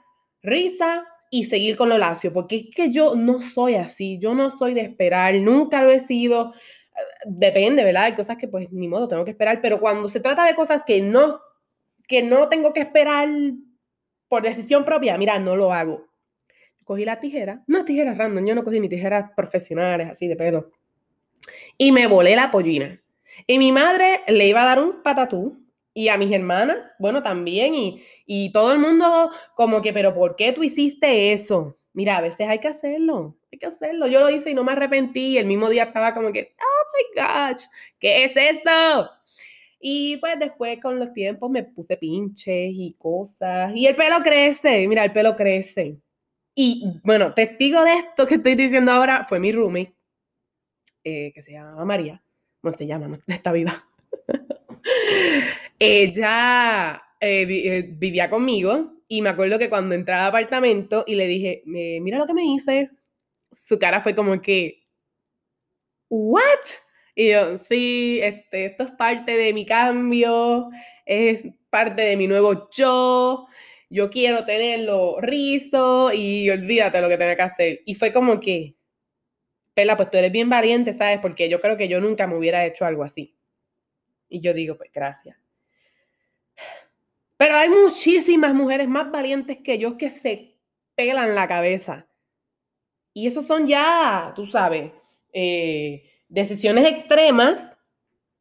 risa 0.42 1.06
y 1.30 1.44
seguir 1.44 1.76
con 1.76 1.88
lo 1.88 1.98
lacio, 1.98 2.32
porque 2.32 2.56
es 2.56 2.74
que 2.74 2.90
yo 2.90 3.14
no 3.14 3.40
soy 3.40 3.76
así, 3.76 4.18
yo 4.18 4.34
no 4.34 4.50
soy 4.50 4.74
de 4.74 4.80
esperar, 4.80 5.34
nunca 5.36 5.82
lo 5.84 5.90
he 5.90 6.00
sido. 6.00 6.52
Depende, 7.24 7.84
¿verdad? 7.84 8.04
Hay 8.04 8.14
cosas 8.14 8.36
que 8.36 8.48
pues 8.48 8.70
ni 8.72 8.88
modo, 8.88 9.08
tengo 9.08 9.24
que 9.24 9.30
esperar, 9.30 9.60
pero 9.60 9.80
cuando 9.80 10.08
se 10.08 10.20
trata 10.20 10.44
de 10.44 10.54
cosas 10.54 10.82
que 10.86 11.00
no, 11.00 11.40
que 12.06 12.22
no 12.22 12.48
tengo 12.48 12.72
que 12.72 12.80
esperar 12.80 13.28
por 14.28 14.42
decisión 14.42 14.84
propia, 14.84 15.16
mira, 15.18 15.38
no 15.38 15.56
lo 15.56 15.72
hago. 15.72 16.06
Cogí 16.84 17.04
la 17.04 17.20
tijera, 17.20 17.62
no 17.66 17.84
tijeras 17.84 18.18
random, 18.18 18.44
yo 18.44 18.54
no 18.54 18.64
cogí 18.64 18.80
ni 18.80 18.88
tijeras 18.88 19.30
profesionales 19.36 20.08
así 20.10 20.26
de 20.26 20.36
pelo. 20.36 20.70
Y 21.78 21.92
me 21.92 22.06
volé 22.06 22.34
la 22.34 22.50
pollina. 22.50 23.00
Y 23.46 23.58
mi 23.58 23.72
madre 23.72 24.20
le 24.26 24.46
iba 24.46 24.62
a 24.62 24.66
dar 24.66 24.82
un 24.82 25.02
patatú 25.02 25.62
y 25.94 26.08
a 26.08 26.16
mis 26.16 26.32
hermanas, 26.32 26.78
bueno, 26.98 27.22
también, 27.22 27.74
y, 27.74 28.02
y 28.26 28.50
todo 28.52 28.72
el 28.72 28.78
mundo 28.78 29.30
como 29.54 29.82
que, 29.82 29.92
pero 29.92 30.14
¿por 30.14 30.36
qué 30.36 30.52
tú 30.52 30.62
hiciste 30.62 31.32
eso? 31.32 31.78
Mira, 31.94 32.16
a 32.18 32.20
veces 32.20 32.48
hay 32.48 32.58
que 32.58 32.68
hacerlo, 32.68 33.36
hay 33.52 33.58
que 33.58 33.66
hacerlo. 33.66 34.06
Yo 34.06 34.20
lo 34.20 34.30
hice 34.30 34.50
y 34.50 34.54
no 34.54 34.64
me 34.64 34.72
arrepentí. 34.72 35.38
El 35.38 35.46
mismo 35.46 35.68
día 35.68 35.84
estaba 35.84 36.14
como 36.14 36.32
que, 36.32 36.54
oh 36.58 36.86
my 36.94 37.22
gosh, 37.22 37.64
¿qué 37.98 38.24
es 38.24 38.36
esto? 38.36 39.10
Y 39.80 40.16
pues 40.18 40.38
después 40.38 40.80
con 40.80 40.98
los 40.98 41.12
tiempos 41.12 41.50
me 41.50 41.64
puse 41.64 41.96
pinches 41.96 42.72
y 42.72 42.96
cosas. 42.98 43.72
Y 43.74 43.86
el 43.86 43.96
pelo 43.96 44.22
crece, 44.22 44.86
mira, 44.88 45.04
el 45.04 45.12
pelo 45.12 45.36
crece. 45.36 45.98
Y 46.54 47.00
bueno, 47.02 47.34
testigo 47.34 47.82
de 47.84 47.94
esto 47.94 48.26
que 48.26 48.36
estoy 48.36 48.54
diciendo 48.54 48.92
ahora 48.92 49.24
fue 49.24 49.40
mi 49.40 49.52
roommate, 49.52 49.94
eh, 51.04 51.32
que 51.34 51.42
se 51.42 51.52
llama 51.52 51.84
María 51.84 52.22
no 52.62 52.72
se 52.72 52.86
llama, 52.86 53.08
no 53.08 53.18
está 53.26 53.52
viva. 53.52 53.84
Ella 55.78 57.02
eh, 57.20 57.46
eh, 57.48 57.94
vivía 57.96 58.30
conmigo 58.30 58.91
y 59.12 59.20
me 59.20 59.28
acuerdo 59.28 59.58
que 59.58 59.68
cuando 59.68 59.94
entré 59.94 60.14
al 60.14 60.28
apartamento 60.28 61.04
y 61.06 61.16
le 61.16 61.26
dije, 61.26 61.62
mira 61.66 62.16
lo 62.16 62.26
que 62.26 62.32
me 62.32 62.46
hice, 62.46 62.90
su 63.50 63.78
cara 63.78 64.00
fue 64.00 64.14
como 64.16 64.40
que, 64.40 64.86
¿what? 66.08 66.40
Y 67.14 67.32
yo, 67.32 67.58
sí, 67.58 68.20
este, 68.22 68.64
esto 68.64 68.84
es 68.84 68.92
parte 68.92 69.36
de 69.36 69.52
mi 69.52 69.66
cambio, 69.66 70.70
es 71.04 71.44
parte 71.68 72.00
de 72.00 72.16
mi 72.16 72.26
nuevo 72.26 72.70
yo, 72.70 73.48
yo 73.90 74.08
quiero 74.08 74.46
tenerlo 74.46 75.20
rizo 75.20 76.10
y 76.14 76.48
olvídate 76.48 77.02
lo 77.02 77.10
que 77.10 77.18
tenga 77.18 77.36
que 77.36 77.42
hacer. 77.42 77.80
Y 77.84 77.94
fue 77.96 78.14
como 78.14 78.40
que, 78.40 78.76
Pela, 79.74 79.98
pues 79.98 80.10
tú 80.10 80.16
eres 80.16 80.32
bien 80.32 80.48
valiente, 80.48 80.94
¿sabes? 80.94 81.18
Porque 81.20 81.50
yo 81.50 81.60
creo 81.60 81.76
que 81.76 81.88
yo 81.88 82.00
nunca 82.00 82.26
me 82.26 82.36
hubiera 82.38 82.64
hecho 82.64 82.86
algo 82.86 83.04
así. 83.04 83.36
Y 84.30 84.40
yo 84.40 84.54
digo, 84.54 84.78
pues 84.78 84.90
gracias. 84.90 85.41
Pero 87.42 87.56
hay 87.56 87.68
muchísimas 87.68 88.54
mujeres 88.54 88.86
más 88.86 89.10
valientes 89.10 89.58
que 89.64 89.76
yo 89.76 89.98
que 89.98 90.10
se 90.10 90.60
pelan 90.94 91.34
la 91.34 91.48
cabeza. 91.48 92.06
Y 93.12 93.26
eso 93.26 93.42
son 93.42 93.66
ya, 93.66 94.32
tú 94.36 94.46
sabes, 94.46 94.92
eh, 95.32 96.04
decisiones 96.28 96.84
extremas 96.86 97.76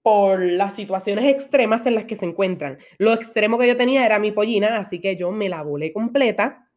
por 0.04 0.40
las 0.40 0.76
situaciones 0.76 1.26
extremas 1.26 1.84
en 1.88 1.96
las 1.96 2.06
que 2.06 2.16
se 2.16 2.26
encuentran. 2.26 2.78
Lo 3.00 3.12
extremo 3.12 3.58
que 3.58 3.70
yo 3.70 3.76
tenía 3.76 4.06
era 4.06 4.20
mi 4.20 4.32
pollina, 4.32 4.78
así 4.78 5.02
que 5.02 5.16
yo 5.16 5.32
me 5.32 5.50
la 5.50 5.64
volé 5.64 5.92
completa 5.92 6.68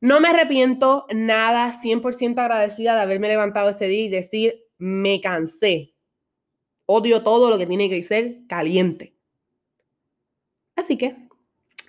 no 0.00 0.20
me 0.20 0.28
arrepiento 0.28 1.06
nada, 1.12 1.70
100% 1.72 2.40
agradecida 2.40 2.96
de 2.96 3.00
haberme 3.00 3.28
levantado 3.28 3.68
ese 3.68 3.86
día 3.86 4.04
y 4.04 4.08
decir, 4.08 4.64
me 4.78 5.20
cansé. 5.20 5.94
Odio 6.86 7.22
todo 7.22 7.48
lo 7.48 7.58
que 7.58 7.66
tiene 7.66 7.88
que 7.88 8.02
ser 8.02 8.46
caliente. 8.48 9.16
Así 10.76 10.96
que, 10.96 11.27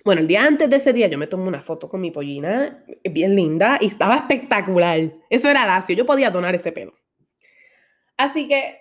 bueno, 0.04 0.20
el 0.20 0.26
día 0.26 0.44
antes 0.44 0.70
de 0.70 0.76
ese 0.76 0.92
día 0.92 1.08
yo 1.08 1.18
me 1.18 1.26
tomé 1.26 1.48
una 1.48 1.60
foto 1.60 1.88
con 1.88 2.00
mi 2.00 2.10
pollina, 2.10 2.84
bien 3.04 3.34
linda, 3.34 3.78
y 3.80 3.86
estaba 3.86 4.16
espectacular. 4.16 5.12
Eso 5.28 5.48
era 5.48 5.66
lacio, 5.66 5.96
yo 5.96 6.06
podía 6.06 6.30
donar 6.30 6.54
ese 6.54 6.72
pelo. 6.72 6.94
Así 8.16 8.48
que, 8.48 8.78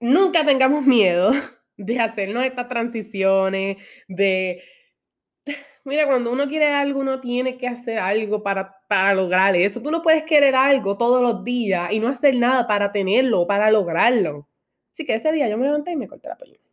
nunca 0.00 0.44
tengamos 0.44 0.84
miedo 0.84 1.32
de 1.76 2.00
hacernos 2.00 2.44
estas 2.44 2.68
transiciones, 2.68 3.78
de 4.08 4.62
Mira, 5.84 6.06
cuando 6.06 6.32
uno 6.32 6.48
quiere 6.48 6.68
algo, 6.68 7.00
uno 7.00 7.20
tiene 7.20 7.56
que 7.56 7.66
hacer 7.66 7.98
algo 7.98 8.42
para, 8.42 8.76
para 8.88 9.14
lograr 9.14 9.56
eso. 9.56 9.82
Tú 9.82 9.90
no 9.90 10.02
puedes 10.02 10.24
querer 10.24 10.54
algo 10.54 10.96
todos 10.98 11.22
los 11.22 11.44
días 11.44 11.90
y 11.92 12.00
no 12.00 12.08
hacer 12.08 12.36
nada 12.36 12.66
para 12.66 12.92
tenerlo, 12.92 13.46
para 13.46 13.70
lograrlo. 13.70 14.48
Así 14.92 15.04
que 15.04 15.14
ese 15.14 15.32
día 15.32 15.48
yo 15.48 15.56
me 15.56 15.66
levanté 15.66 15.92
y 15.92 15.96
me 15.96 16.08
corté 16.08 16.28
la 16.28 16.36
pollina. 16.36 16.69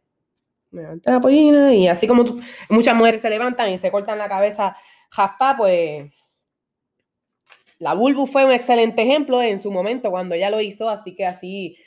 Me 0.71 0.81
levanté 0.81 1.12
la 1.12 1.21
pollina 1.21 1.74
y 1.74 1.88
así 1.88 2.07
como 2.07 2.25
muchas 2.69 2.95
mujeres 2.95 3.21
se 3.21 3.29
levantan 3.29 3.71
y 3.71 3.77
se 3.77 3.91
cortan 3.91 4.17
la 4.17 4.27
cabeza 4.27 4.75
jaspa, 5.09 5.55
pues 5.57 6.12
la 7.79 7.93
Bulbu 7.93 8.27
fue 8.27 8.45
un 8.45 8.51
excelente 8.51 9.03
ejemplo 9.03 9.41
en 9.41 9.59
su 9.59 9.71
momento 9.71 10.09
cuando 10.09 10.36
ella 10.36 10.50
lo 10.50 10.62
hizo, 10.62 10.89
así 10.89 11.15
que 11.15 11.25
así 11.25 11.77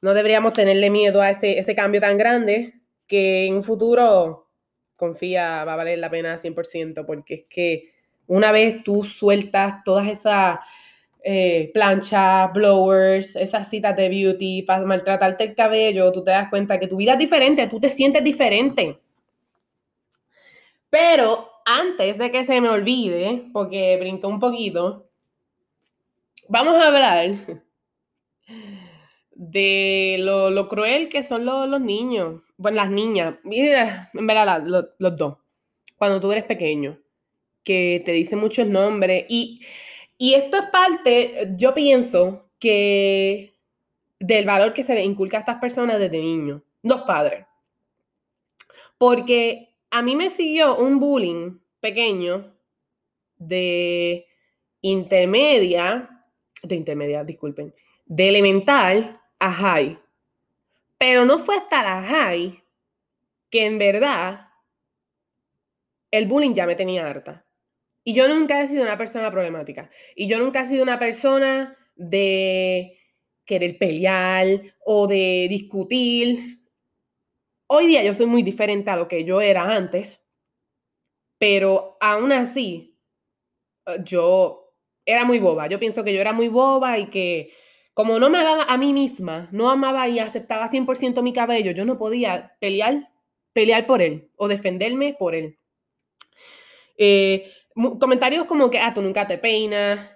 no 0.00 0.14
deberíamos 0.14 0.52
tenerle 0.52 0.90
miedo 0.90 1.22
a 1.22 1.30
ese, 1.30 1.58
ese 1.58 1.74
cambio 1.74 2.00
tan 2.00 2.18
grande 2.18 2.74
que 3.06 3.46
en 3.46 3.54
un 3.54 3.62
futuro 3.62 4.48
confía, 4.96 5.64
va 5.64 5.74
a 5.74 5.76
valer 5.76 5.98
la 5.98 6.10
pena 6.10 6.36
100%, 6.36 7.06
porque 7.06 7.34
es 7.34 7.44
que 7.48 7.92
una 8.26 8.52
vez 8.52 8.82
tú 8.82 9.04
sueltas 9.04 9.82
todas 9.84 10.08
esas 10.08 10.58
eh, 11.30 11.70
planchas, 11.74 12.50
blowers, 12.54 13.36
esas 13.36 13.68
citas 13.68 13.94
de 13.94 14.08
beauty 14.08 14.62
para 14.62 14.86
maltratarte 14.86 15.44
el 15.44 15.54
cabello, 15.54 16.10
tú 16.10 16.24
te 16.24 16.30
das 16.30 16.48
cuenta 16.48 16.80
que 16.80 16.86
tu 16.86 16.96
vida 16.96 17.12
es 17.12 17.18
diferente, 17.18 17.68
tú 17.68 17.78
te 17.78 17.90
sientes 17.90 18.24
diferente. 18.24 18.98
Pero 20.88 21.50
antes 21.66 22.16
de 22.16 22.30
que 22.30 22.46
se 22.46 22.58
me 22.62 22.70
olvide, 22.70 23.44
porque 23.52 23.98
brinqué 24.00 24.26
un 24.26 24.40
poquito, 24.40 25.10
vamos 26.48 26.76
a 26.76 26.86
hablar 26.86 27.36
de 29.34 30.16
lo, 30.20 30.66
cruel 30.66 31.10
que 31.10 31.22
son 31.22 31.44
los, 31.44 31.78
niños, 31.78 32.40
bueno, 32.56 32.76
las 32.76 32.90
niñas, 32.90 33.34
mira, 33.42 34.08
en 34.14 34.26
verdad, 34.26 34.62
los, 34.64 35.14
dos, 35.14 35.36
cuando 35.98 36.22
tú 36.22 36.32
eres 36.32 36.44
pequeño, 36.44 36.98
que 37.62 38.00
te 38.06 38.12
dicen 38.12 38.38
muchos 38.38 38.66
nombres 38.66 39.26
y, 39.28 39.60
y 40.18 40.34
esto 40.34 40.58
es 40.58 40.66
parte, 40.66 41.48
yo 41.56 41.72
pienso 41.72 42.50
que 42.58 43.54
del 44.18 44.44
valor 44.44 44.74
que 44.74 44.82
se 44.82 44.94
le 44.94 45.04
inculca 45.04 45.36
a 45.36 45.40
estas 45.40 45.60
personas 45.60 46.00
desde 46.00 46.18
niños, 46.18 46.62
dos 46.82 47.02
padres. 47.02 47.46
Porque 48.98 49.76
a 49.90 50.02
mí 50.02 50.16
me 50.16 50.30
siguió 50.30 50.76
un 50.76 50.98
bullying 50.98 51.58
pequeño 51.80 52.52
de 53.36 54.26
intermedia, 54.80 56.24
de 56.64 56.74
intermedia, 56.74 57.22
disculpen, 57.22 57.72
de 58.06 58.28
elemental 58.28 59.20
a 59.38 59.52
high. 59.52 59.98
Pero 60.98 61.24
no 61.24 61.38
fue 61.38 61.56
hasta 61.56 61.82
la 61.82 62.02
high 62.02 62.60
que 63.50 63.66
en 63.66 63.78
verdad 63.78 64.48
el 66.10 66.26
bullying 66.26 66.54
ya 66.54 66.66
me 66.66 66.74
tenía 66.74 67.08
harta. 67.08 67.44
Y 68.08 68.14
yo 68.14 68.26
nunca 68.26 68.62
he 68.62 68.66
sido 68.66 68.84
una 68.84 68.96
persona 68.96 69.30
problemática. 69.30 69.90
Y 70.16 70.28
yo 70.28 70.38
nunca 70.38 70.62
he 70.62 70.64
sido 70.64 70.82
una 70.82 70.98
persona 70.98 71.76
de 71.94 72.98
querer 73.44 73.76
pelear 73.76 74.46
o 74.82 75.06
de 75.06 75.46
discutir. 75.50 76.62
Hoy 77.66 77.88
día 77.88 78.02
yo 78.02 78.14
soy 78.14 78.24
muy 78.24 78.42
diferente 78.42 78.88
a 78.88 78.96
lo 78.96 79.08
que 79.08 79.26
yo 79.26 79.42
era 79.42 79.76
antes, 79.76 80.22
pero 81.36 81.98
aún 82.00 82.32
así, 82.32 82.98
eh, 83.84 83.98
yo 84.06 84.72
era 85.04 85.26
muy 85.26 85.38
boba. 85.38 85.66
Yo 85.66 85.78
pienso 85.78 86.02
que 86.02 86.14
yo 86.14 86.22
era 86.22 86.32
muy 86.32 86.48
boba 86.48 86.98
y 86.98 87.10
que 87.10 87.52
como 87.92 88.18
no 88.18 88.30
me 88.30 88.38
amaba 88.38 88.62
a 88.62 88.78
mí 88.78 88.94
misma, 88.94 89.50
no 89.52 89.68
amaba 89.68 90.08
y 90.08 90.18
aceptaba 90.18 90.70
100% 90.70 91.20
mi 91.20 91.34
cabello, 91.34 91.72
yo 91.72 91.84
no 91.84 91.98
podía 91.98 92.56
pelear, 92.58 93.12
pelear 93.52 93.86
por 93.86 94.00
él 94.00 94.30
o 94.36 94.48
defenderme 94.48 95.14
por 95.18 95.34
él. 95.34 95.58
Eh, 96.96 97.52
comentarios 97.98 98.46
como 98.46 98.70
que, 98.70 98.78
ah, 98.78 98.92
tú 98.92 99.02
nunca 99.02 99.26
te 99.26 99.38
peinas, 99.38 100.10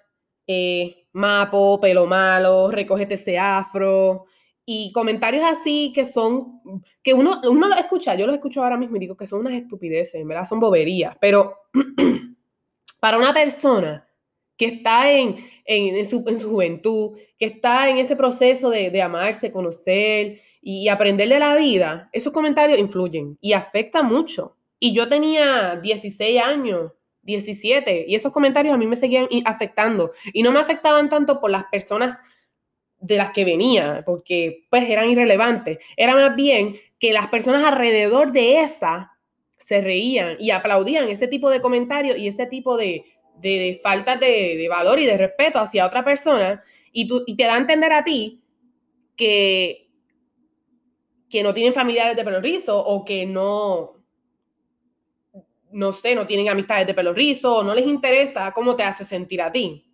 eh, 0.46 1.06
mapo, 1.12 1.80
pelo 1.80 2.06
malo, 2.06 2.70
recógete 2.70 3.14
ese 3.14 3.38
afro, 3.38 4.26
y 4.64 4.92
comentarios 4.92 5.44
así 5.44 5.92
que 5.94 6.04
son, 6.04 6.60
que 7.02 7.14
uno, 7.14 7.40
uno 7.44 7.68
los 7.68 7.78
escucha, 7.78 8.14
yo 8.14 8.26
los 8.26 8.36
escucho 8.36 8.62
ahora 8.62 8.76
mismo 8.76 8.96
y 8.96 9.00
digo 9.00 9.16
que 9.16 9.26
son 9.26 9.40
unas 9.40 9.54
estupideces, 9.54 10.14
en 10.14 10.28
verdad 10.28 10.48
son 10.48 10.60
boberías, 10.60 11.16
pero 11.20 11.56
para 13.00 13.18
una 13.18 13.34
persona 13.34 14.06
que 14.56 14.66
está 14.66 15.10
en, 15.10 15.36
en, 15.64 16.04
su, 16.06 16.24
en, 16.28 16.38
su, 16.38 16.50
juventud, 16.50 17.18
que 17.38 17.46
está 17.46 17.88
en 17.90 17.98
ese 17.98 18.14
proceso 18.14 18.70
de, 18.70 18.90
de 18.90 19.02
amarse, 19.02 19.50
conocer 19.50 20.40
y, 20.60 20.84
y 20.84 20.88
aprender 20.88 21.28
de 21.28 21.38
la 21.40 21.56
vida, 21.56 22.08
esos 22.12 22.32
comentarios 22.32 22.78
influyen 22.78 23.36
y 23.40 23.54
afectan 23.54 24.06
mucho. 24.06 24.56
Y 24.78 24.94
yo 24.94 25.08
tenía 25.08 25.76
16 25.82 26.40
años 26.40 26.92
17 27.22 28.06
y 28.08 28.14
esos 28.14 28.32
comentarios 28.32 28.74
a 28.74 28.78
mí 28.78 28.86
me 28.86 28.96
seguían 28.96 29.28
afectando 29.44 30.12
y 30.32 30.42
no 30.42 30.52
me 30.52 30.60
afectaban 30.60 31.08
tanto 31.08 31.40
por 31.40 31.50
las 31.50 31.64
personas 31.64 32.16
de 32.98 33.16
las 33.16 33.32
que 33.32 33.44
venía, 33.44 34.02
porque 34.06 34.64
pues 34.70 34.88
eran 34.88 35.10
irrelevantes. 35.10 35.78
Era 35.96 36.14
más 36.14 36.36
bien 36.36 36.76
que 37.00 37.12
las 37.12 37.28
personas 37.28 37.64
alrededor 37.64 38.32
de 38.32 38.60
esa 38.60 39.12
se 39.56 39.80
reían 39.80 40.36
y 40.38 40.50
aplaudían 40.50 41.08
ese 41.08 41.26
tipo 41.26 41.50
de 41.50 41.60
comentarios 41.60 42.18
y 42.18 42.28
ese 42.28 42.46
tipo 42.46 42.76
de, 42.76 43.04
de, 43.40 43.80
falta 43.82 44.16
de, 44.16 44.66
valor 44.68 45.00
y 45.00 45.06
de 45.06 45.16
respeto 45.16 45.58
hacia 45.58 45.86
otra 45.86 46.04
persona 46.04 46.62
y, 46.92 47.08
tú, 47.08 47.24
y 47.26 47.36
te 47.36 47.44
da 47.44 47.56
a 47.56 47.58
entender 47.58 47.92
a 47.92 48.04
ti 48.04 48.42
que, 49.16 49.88
que 51.28 51.42
no 51.42 51.54
tienen 51.54 51.74
familiares 51.74 52.16
de 52.16 52.24
pelo 52.24 52.40
rizo 52.40 52.78
o 52.78 53.04
que 53.04 53.26
no, 53.26 54.01
no 55.72 55.92
sé, 55.92 56.14
no 56.14 56.26
tienen 56.26 56.48
amistades 56.48 56.86
de 56.86 56.94
pelo 56.94 57.12
rizo 57.12 57.62
no 57.64 57.74
les 57.74 57.86
interesa 57.86 58.52
cómo 58.52 58.76
te 58.76 58.82
hace 58.82 59.04
sentir 59.04 59.42
a 59.42 59.50
ti. 59.50 59.84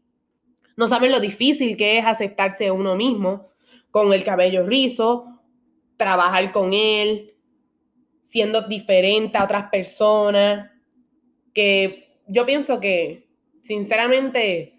No 0.76 0.87
saben 0.87 1.11
lo 1.11 1.20
difícil 1.20 1.76
que 1.76 1.99
es 1.99 2.04
aceptarse 2.04 2.70
uno 2.70 2.94
mismo 2.94 3.49
con 3.90 4.12
el 4.12 4.23
cabello 4.23 4.66
rizo, 4.66 5.40
trabajar 5.97 6.52
con 6.52 6.73
él, 6.73 7.35
siendo 8.23 8.68
diferente 8.68 9.38
a 9.38 9.44
otras 9.44 9.70
personas, 9.70 10.70
que 11.55 12.20
yo 12.26 12.46
pienso 12.46 12.79
que 12.79 13.29
sinceramente 13.62 14.79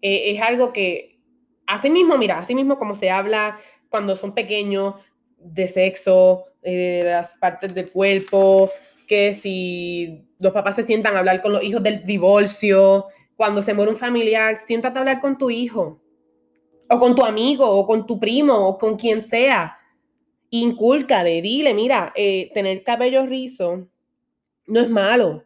eh, 0.00 0.32
es 0.32 0.40
algo 0.40 0.72
que 0.72 1.20
así 1.66 1.90
mismo, 1.90 2.18
mira, 2.18 2.38
así 2.38 2.54
mismo 2.54 2.78
como 2.78 2.94
se 2.94 3.10
habla 3.10 3.58
cuando 3.88 4.16
son 4.16 4.34
pequeños 4.34 4.94
de 5.38 5.68
sexo, 5.68 6.44
eh, 6.62 7.02
de 7.04 7.04
las 7.04 7.38
partes 7.38 7.74
del 7.74 7.90
cuerpo, 7.90 8.70
que 9.12 9.34
si 9.34 10.24
los 10.38 10.54
papás 10.54 10.76
se 10.76 10.84
sientan 10.84 11.14
a 11.14 11.18
hablar 11.18 11.42
con 11.42 11.52
los 11.52 11.62
hijos 11.62 11.82
del 11.82 12.06
divorcio, 12.06 13.08
cuando 13.36 13.60
se 13.60 13.74
muere 13.74 13.90
un 13.90 13.98
familiar, 13.98 14.56
siéntate 14.56 14.96
a 14.96 15.00
hablar 15.00 15.20
con 15.20 15.36
tu 15.36 15.50
hijo, 15.50 16.00
o 16.88 16.98
con 16.98 17.14
tu 17.14 17.22
amigo, 17.22 17.68
o 17.68 17.84
con 17.84 18.06
tu 18.06 18.18
primo, 18.18 18.54
o 18.54 18.78
con 18.78 18.96
quien 18.96 19.20
sea. 19.20 19.76
Incúlcale, 20.48 21.42
dile, 21.42 21.74
mira, 21.74 22.14
eh, 22.16 22.50
tener 22.54 22.82
cabello 22.84 23.26
rizo 23.26 23.86
no 24.66 24.80
es 24.80 24.88
malo. 24.88 25.44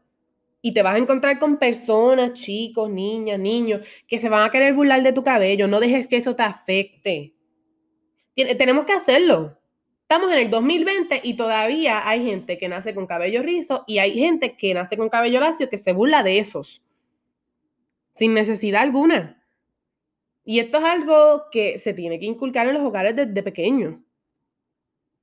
Y 0.63 0.73
te 0.73 0.83
vas 0.83 0.95
a 0.95 0.99
encontrar 0.99 1.41
con 1.41 1.57
personas, 1.57 2.35
chicos, 2.35 2.89
niñas, 2.89 3.41
niños, 3.41 3.85
que 4.07 4.21
se 4.21 4.29
van 4.29 4.45
a 4.45 4.51
querer 4.53 4.75
burlar 4.75 5.03
de 5.03 5.13
tu 5.13 5.25
cabello. 5.25 5.67
No 5.67 5.81
dejes 5.81 6.07
que 6.07 6.19
eso 6.19 6.37
te 6.37 6.45
afecte. 6.45 7.35
tenemos 8.37 8.87
que 8.87 8.93
hacerlo. 8.93 9.59
Estamos 10.09 10.33
en 10.33 10.39
el 10.39 10.51
2020 10.51 11.21
y 11.25 11.35
todavía 11.35 12.09
hay 12.09 12.25
gente 12.25 12.59
que 12.59 12.69
nace 12.69 12.95
con 12.95 13.07
cabello 13.07 13.43
rizo 13.43 13.83
y 13.89 13.99
hay 13.99 14.15
gente 14.15 14.57
que 14.57 14.73
nace 14.73 14.97
con 14.97 15.09
cabello 15.09 15.41
lacio 15.41 15.69
que 15.69 15.79
se 15.79 15.93
burla 15.93 16.23
de 16.23 16.39
esos 16.39 16.83
sin 18.17 18.35
necesidad 18.35 18.83
alguna. 18.83 19.43
Y 20.45 20.59
esto 20.59 20.79
es 20.79 20.85
algo 20.85 21.45
que 21.51 21.79
se 21.79 21.93
tiene 21.93 22.19
que 22.19 22.27
inculcar 22.27 22.67
en 22.67 22.75
los 22.75 22.83
hogares 22.83 23.15
desde 23.15 23.43
pequeño. 23.43 24.03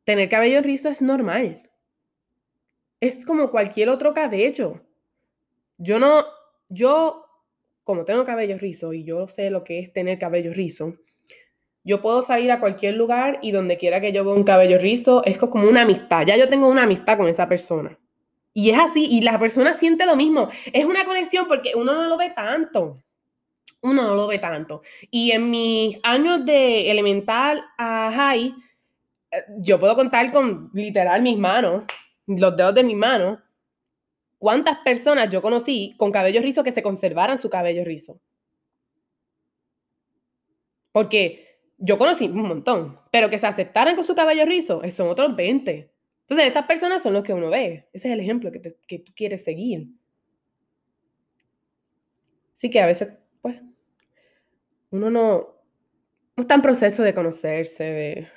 Tener 0.04 0.30
cabello 0.30 0.62
rizo 0.62 0.90
es 0.90 1.02
normal. 1.02 1.70
Es 3.00 3.26
como 3.26 3.52
cualquier 3.52 3.90
otro 3.90 4.14
cabello. 4.14 4.82
Yo 5.78 5.98
no, 5.98 6.24
yo, 6.70 7.26
como 7.84 8.06
tengo 8.06 8.26
cabello 8.26 8.58
rizo 8.58 8.94
y 8.94 9.04
yo 9.04 9.28
sé 9.28 9.50
lo 9.50 9.64
que 9.64 9.80
es 9.80 9.92
tener 9.92 10.20
cabello 10.20 10.54
rizo, 10.54 10.98
yo 11.84 12.02
puedo 12.02 12.22
salir 12.22 12.52
a 12.52 12.60
cualquier 12.60 12.96
lugar 12.96 13.40
y 13.42 13.52
donde 13.52 13.78
quiera 13.78 14.00
que 14.00 14.14
yo 14.14 14.24
vea 14.24 14.34
un 14.34 14.44
cabello 14.44 14.78
rizo, 14.78 15.24
es 15.26 15.38
como 15.38 15.68
una 15.68 15.82
amistad. 15.82 16.26
Ya 16.26 16.38
yo 16.38 16.48
tengo 16.48 16.68
una 16.68 16.84
amistad 16.84 17.18
con 17.18 17.28
esa 17.28 17.48
persona. 17.48 17.98
Y 18.54 18.70
es 18.70 18.80
así, 18.80 19.08
y 19.10 19.22
la 19.22 19.40
persona 19.40 19.74
siente 19.74 20.06
lo 20.06 20.16
mismo. 20.16 20.48
Es 20.72 20.86
una 20.86 21.06
conexión 21.06 21.48
porque 21.48 21.74
uno 21.76 21.94
no 21.94 22.08
lo 22.08 22.18
ve 22.18 22.30
tanto. 22.30 23.02
Uno 23.82 24.04
no 24.04 24.16
lo 24.16 24.28
ve 24.28 24.40
tanto. 24.40 24.82
Y 25.12 25.32
en 25.32 25.50
mis 25.50 26.00
años 26.04 26.46
de 26.46 26.90
elemental 26.90 27.66
a 27.78 28.12
high, 28.14 28.54
eh, 29.32 29.44
yo 29.58 29.80
puedo 29.80 29.96
contar 29.96 30.32
con 30.32 30.70
literal 30.74 31.22
mis 31.22 31.38
manos, 31.38 31.84
los 32.28 32.56
dedos 32.56 32.76
de 32.76 32.84
mis 32.84 32.96
manos, 32.96 33.40
cuántas 34.38 34.78
personas 34.80 35.30
yo 35.30 35.42
conocí 35.42 35.96
con 35.98 36.12
cabello 36.12 36.42
rizo 36.42 36.64
que 36.64 36.72
se 36.72 36.84
conservaran 36.84 37.38
su 37.38 37.50
cabello 37.50 37.84
rizo. 37.84 38.20
Porque 40.94 41.53
yo 41.86 41.98
conocí 41.98 42.26
un 42.26 42.48
montón, 42.48 42.98
pero 43.12 43.30
que 43.30 43.38
se 43.38 43.46
aceptaran 43.46 43.96
con 43.96 44.06
su 44.06 44.16
cabello 44.16 44.46
rizo, 44.46 44.82
son 44.90 45.10
otros 45.10 45.36
20. 45.36 45.92
Entonces, 46.22 46.48
estas 46.48 46.66
personas 46.66 47.04
son 47.04 47.12
los 47.12 47.24
que 47.24 47.34
uno 47.34 47.50
ve. 47.50 47.90
Ese 47.92 48.08
es 48.08 48.14
el 48.14 48.22
ejemplo 48.22 48.54
que, 48.54 49.00
tú 49.00 49.12
quieres 49.14 49.44
seguir. 49.44 49.90
Así 52.56 52.70
que 52.70 52.80
a 52.80 52.86
veces, 52.86 53.10
pues, 53.42 53.60
uno 54.92 55.10
no, 55.12 55.48
está 56.38 56.56
en 56.56 56.62
proceso 56.62 57.04
de 57.04 57.14
conocerse, 57.14 57.84
de, 57.84 58.28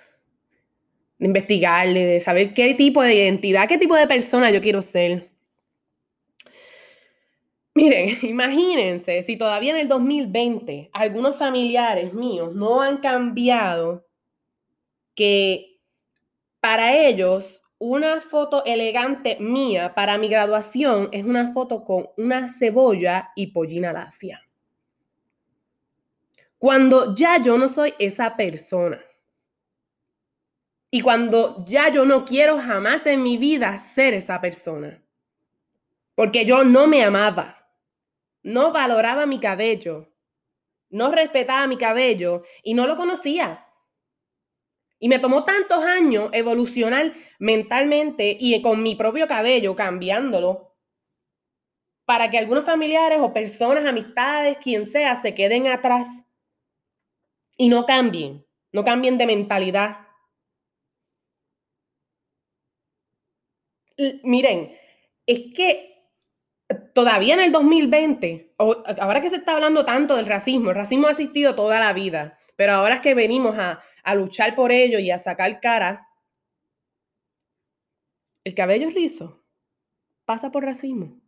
de 1.21 1.27
investigarle, 1.27 2.05
de 2.05 2.21
saber 2.21 2.53
qué 2.53 2.75
tipo 2.75 3.01
de 3.01 3.15
identidad, 3.15 3.69
qué 3.69 3.79
tipo 3.79 3.95
de 3.95 4.09
persona 4.09 4.51
yo 4.51 4.61
quiero 4.61 4.83
ser. 4.83 5.31
Miren, 7.77 8.17
imagínense 8.23 9.23
si 9.23 9.37
todavía 9.37 9.73
en 9.73 9.77
el 9.77 9.89
2020 9.89 10.89
algunos 10.95 11.37
familiares 11.37 12.15
míos 12.15 12.55
no 12.55 12.81
han 12.81 12.97
cambiado 12.99 14.07
que 15.15 15.79
para 16.59 16.97
ellos 16.97 17.63
una 17.79 18.23
foto 18.23 18.65
elegante 18.65 19.37
mía 19.41 19.95
para 19.95 20.17
mi 20.17 20.29
graduación 20.29 21.11
es 21.13 21.27
una 21.27 21.53
foto 21.53 21.85
con 21.85 22.09
una 22.17 22.49
cebolla 22.49 23.33
y 23.37 23.49
pollina 23.49 23.93
lacia. 23.93 24.41
Cuando 26.57 27.15
ya 27.15 27.43
yo 27.43 27.59
no 27.59 27.69
soy 27.69 27.93
esa 27.99 28.37
persona. 28.37 29.03
Y 30.91 31.03
cuando 31.03 31.63
ya 31.67 31.91
yo 31.91 32.07
no 32.07 32.25
quiero 32.25 32.59
jamás 32.59 33.05
en 33.05 33.23
mi 33.23 33.37
vida 33.37 33.79
ser 33.81 34.15
esa 34.15 34.41
persona. 34.41 35.03
Porque 36.15 36.47
yo 36.47 36.65
no 36.65 36.87
me 36.87 37.05
amaba. 37.05 37.66
No 38.47 38.71
valoraba 38.71 39.27
mi 39.27 39.41
cabello. 39.41 40.07
No 40.91 41.11
respetaba 41.11 41.67
mi 41.67 41.77
cabello 41.77 42.45
y 42.63 42.75
no 42.75 42.87
lo 42.87 42.95
conocía. 42.95 43.67
Y 45.01 45.09
me 45.09 45.19
tomó 45.19 45.45
tantos 45.45 45.83
años 45.83 46.31
evolucionar 46.33 47.13
mentalmente 47.41 48.37
y 48.39 48.63
con 48.63 48.85
mi 48.85 48.95
propio 48.95 49.27
cabello, 49.27 49.75
cambiándolo, 49.75 50.77
para 52.05 52.31
que 52.31 52.39
algunos 52.39 52.65
familiares 52.65 53.19
o 53.21 53.33
personas, 53.33 53.85
amistades, 53.85 54.59
quien 54.59 54.87
sea, 54.87 55.21
se 55.21 55.35
queden 55.35 55.67
atrás 55.67 56.07
y 57.57 57.69
no 57.69 57.85
cambien, 57.85 58.47
no 58.71 58.85
cambien 58.85 59.19
de 59.19 59.27
mentalidad. 59.27 60.07
miren, 64.23 64.79
es 65.27 65.53
que 65.53 65.96
todavía 66.93 67.35
en 67.35 67.41
el 67.41 67.53
2020, 67.53 68.55
ahora 68.59 69.21
que 69.21 69.31
se 69.31 69.37
está 69.37 69.55
hablando 69.55 69.85
tanto 69.85 70.17
del 70.17 70.27
racismo, 70.27 70.71
el 70.71 70.77
racismo 70.77 71.07
ha 71.07 71.11
existido 71.11 71.55
toda 71.55 71.81
la 71.81 71.93
vida, 71.93 72.39
pero 72.57 72.73
ahora 72.73 72.97
es 72.97 73.01
que 73.01 73.15
venimos 73.15 73.57
a, 73.59 73.83
a 74.03 74.15
luchar 74.15 74.55
por 74.55 74.73
ello 74.73 74.99
y 74.99 75.11
a 75.11 75.19
sacar 75.19 75.61
cara, 75.61 76.09
el 78.45 78.55
cabello 78.55 78.91
rizo 78.91 79.43
pasa 80.25 80.53
por 80.53 80.65
racismo 80.65 81.21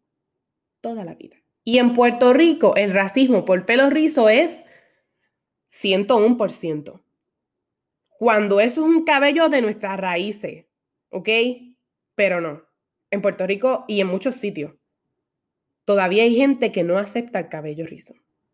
toda 0.81 1.05
la 1.05 1.15
vida. 1.15 1.37
Y 1.65 1.79
en 1.79 1.93
Puerto 1.93 2.33
Rico 2.33 2.77
el 2.77 2.93
racismo 2.93 3.45
por 3.45 3.67
pelo 3.67 3.91
rizo 3.91 4.29
es 4.29 4.63
101%. 5.73 7.03
Cuando 8.09 8.61
eso 8.61 8.81
es 8.81 8.87
un 8.87 9.05
cabello 9.05 9.49
de 9.49 9.63
nuestras 9.63 9.99
raíces, 9.99 10.67
¿ok? 11.11 11.29
Pero 12.15 12.41
no. 12.41 12.63
En 13.11 13.23
Puerto 13.23 13.47
Rico 13.47 13.85
y 13.87 14.01
en 14.01 14.07
muchos 14.07 14.37
sitios, 14.37 14.75
todavía 15.89 16.25
hay 16.25 16.37
gente 16.37 16.71
que 16.71 16.85
no 16.85 16.99
acepta 16.99 17.39
el 17.39 17.49
cabello 17.49 17.87
rizo. 17.87 18.13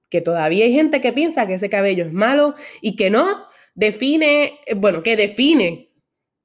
Que 0.09 0.21
todavía 0.21 0.67
hay 0.67 0.73
gente 0.73 1.01
que 1.01 1.13
piensa 1.13 1.49
que 1.49 1.55
ese 1.55 1.69
cabello 1.69 2.05
es 2.05 2.13
malo 2.13 2.55
y 2.81 2.95
que 2.95 3.11
no 3.11 3.49
define, 3.75 4.61
eh, 4.67 4.75
bueno, 4.75 5.03
que 5.03 5.17
define 5.17 5.91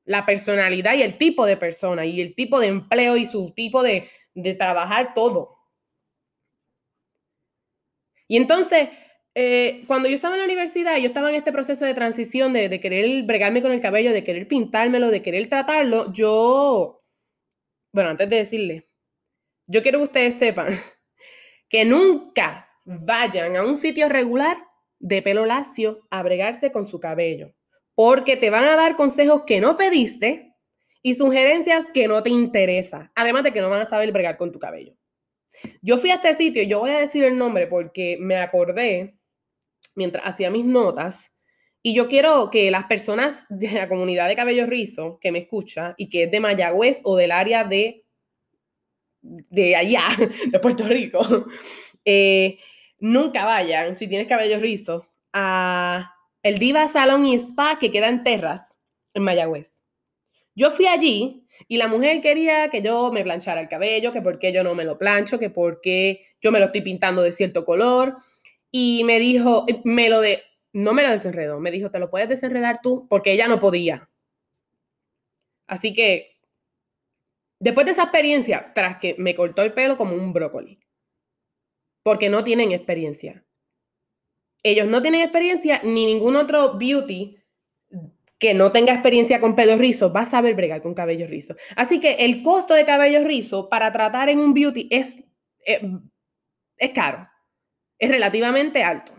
la 0.04 0.26
personalidad 0.26 0.96
y 0.96 1.04
el 1.04 1.20
tipo 1.20 1.46
de 1.46 1.58
persona 1.58 2.08
y 2.08 2.20
el 2.22 2.34
tipo 2.34 2.60
de 2.60 2.70
empleo 2.70 3.18
y 3.18 3.28
su 3.28 3.52
tipo 3.52 3.84
de, 3.84 4.10
de 4.34 4.56
trabajar 4.56 5.14
todo. 5.14 5.60
Y 8.28 8.38
entonces, 8.38 8.90
eh, 9.36 9.84
cuando 9.86 10.10
yo 10.10 10.16
estaba 10.16 10.34
en 10.34 10.40
la 10.40 10.46
universidad, 10.46 10.98
yo 10.98 11.06
estaba 11.06 11.30
en 11.30 11.36
este 11.36 11.52
proceso 11.52 11.86
de 11.86 11.94
transición 11.94 12.52
de, 12.52 12.68
de, 12.68 12.80
querer 12.80 13.22
bregarme 13.26 13.62
con 13.62 13.72
el 13.72 13.80
cabello, 13.80 14.12
de 14.12 14.24
querer 14.24 14.48
pintármelo, 14.48 15.10
de 15.10 15.22
querer 15.22 15.48
tratarlo, 15.50 16.12
yo, 16.12 17.04
bueno, 17.94 18.10
antes 18.10 18.28
de 18.28 18.38
decirle, 18.38 18.89
yo 19.70 19.82
quiero 19.84 20.00
que 20.00 20.06
ustedes 20.06 20.34
sepan 20.36 20.76
que 21.70 21.86
nunca 21.86 22.68
vayan 22.86 23.56
a 23.56 23.64
un 23.64 23.78
sitio 23.78 24.10
regular 24.10 24.58
de 25.00 25.22
pelo 25.22 25.46
lacio 25.46 26.08
a 26.10 26.24
bregarse 26.24 26.72
con 26.72 26.86
su 26.86 27.00
cabello, 27.00 27.54
porque 27.96 28.36
te 28.36 28.50
van 28.50 28.66
a 28.66 28.76
dar 28.76 28.96
consejos 28.96 29.44
que 29.46 29.62
no 29.62 29.78
pediste 29.78 30.56
y 31.02 31.14
sugerencias 31.14 31.86
que 31.94 32.08
no 32.08 32.22
te 32.24 32.30
interesan, 32.30 33.12
además 33.16 33.44
de 33.44 33.54
que 33.54 33.62
no 33.62 33.70
van 33.70 33.84
a 33.84 33.90
saber 33.90 34.12
bregar 34.12 34.38
con 34.38 34.52
tu 34.52 34.60
cabello. 34.60 34.96
Yo 35.82 35.98
fui 35.98 36.12
a 36.12 36.16
este 36.16 36.36
sitio, 36.36 36.64
yo 36.64 36.80
voy 36.80 36.92
a 36.92 37.00
decir 37.00 37.24
el 37.24 37.38
nombre 37.38 37.68
porque 37.68 38.18
me 38.20 38.38
acordé 38.38 39.18
mientras 39.96 40.26
hacía 40.26 40.52
mis 40.52 40.66
notas 40.66 41.34
y 41.82 41.94
yo 41.94 42.08
quiero 42.08 42.50
que 42.50 42.70
las 42.72 42.86
personas 42.86 43.46
de 43.50 43.72
la 43.72 43.88
comunidad 43.88 44.28
de 44.28 44.36
cabello 44.36 44.66
rizo 44.66 45.18
que 45.22 45.32
me 45.32 45.40
escucha 45.40 45.96
y 45.98 46.10
que 46.10 46.24
es 46.24 46.32
de 46.32 46.40
Mayagüez 46.40 47.02
o 47.04 47.16
del 47.16 47.32
área 47.32 47.64
de, 47.64 48.06
de 49.22 49.76
allá, 49.76 50.08
de 50.52 50.60
Puerto 50.60 50.88
Rico, 50.88 51.46
eh, 52.06 52.58
nunca 53.00 53.46
vayan, 53.46 53.96
si 53.96 54.08
tienes 54.08 54.28
cabello 54.28 54.60
rizo, 54.60 55.08
a 55.34 56.16
el 56.42 56.58
Diva 56.58 56.88
Salón 56.88 57.26
y 57.26 57.36
Spa 57.36 57.80
que 57.80 57.92
queda 57.92 58.08
en 58.08 58.24
Terras, 58.24 58.76
en 59.14 59.24
Mayagüez. 59.24 59.82
Yo 60.56 60.72
fui 60.72 60.88
allí 60.88 61.46
y 61.68 61.78
la 61.78 61.88
mujer 61.88 62.22
quería 62.22 62.70
que 62.70 62.82
yo 62.82 63.12
me 63.12 63.24
planchara 63.24 63.62
el 63.62 63.70
cabello, 63.70 64.14
que 64.14 64.22
por 64.22 64.40
qué 64.40 64.52
yo 64.52 64.64
no 64.64 64.76
me 64.76 64.86
lo 64.86 64.98
plancho, 64.98 65.40
que 65.40 65.50
por 65.50 65.82
qué 65.82 66.26
yo 66.42 66.52
me 66.52 66.60
lo 66.60 66.66
estoy 66.66 66.82
pintando 66.82 67.22
de 67.22 67.32
cierto 67.32 67.66
color. 67.66 68.18
Y 68.72 69.04
me 69.04 69.20
dijo, 69.20 69.66
eh, 69.68 69.82
me 69.84 70.10
lo 70.10 70.22
de, 70.22 70.44
no 70.74 70.94
me 70.94 71.04
lo 71.04 71.10
desenredó, 71.10 71.60
me 71.60 71.72
dijo, 71.72 71.92
te 71.92 72.00
lo 72.00 72.10
puedes 72.10 72.30
desenredar 72.30 72.80
tú, 72.82 73.08
porque 73.10 73.32
ella 73.32 73.48
no 73.48 73.60
podía. 73.60 74.10
Así 75.68 75.94
que, 75.94 76.29
después 77.60 77.86
de 77.86 77.92
esa 77.92 78.04
experiencia, 78.04 78.72
tras 78.74 79.00
que 79.00 79.16
me 79.18 79.36
cortó 79.36 79.62
el 79.62 79.74
pelo 79.74 79.98
como 79.98 80.16
un 80.16 80.34
brócoli, 80.34 80.80
porque 82.04 82.30
no 82.30 82.44
tienen 82.44 82.72
experiencia. 82.72 83.46
Ellos 84.64 84.88
no 84.88 85.02
tienen 85.02 85.22
experiencia, 85.22 85.82
ni 85.84 86.06
ningún 86.06 86.36
otro 86.36 86.78
beauty 86.78 87.38
que 88.38 88.54
no 88.54 88.72
tenga 88.72 88.94
experiencia 88.94 89.42
con 89.42 89.56
pelo 89.56 89.78
rizo 89.78 90.12
va 90.12 90.22
a 90.22 90.26
saber 90.26 90.56
bregar 90.56 90.82
con 90.82 90.94
cabello 90.94 91.28
rizo. 91.28 91.56
Así 91.76 92.00
que 92.00 92.14
el 92.14 92.42
costo 92.42 92.74
de 92.74 92.86
cabello 92.86 93.24
rizo 93.24 93.70
para 93.70 93.92
tratar 93.92 94.30
en 94.30 94.40
un 94.40 94.54
beauty 94.54 94.88
es, 94.90 95.22
eh, 95.66 95.82
es 96.78 96.92
caro, 96.92 97.30
es 97.98 98.10
relativamente 98.10 98.84
alto. 98.84 99.14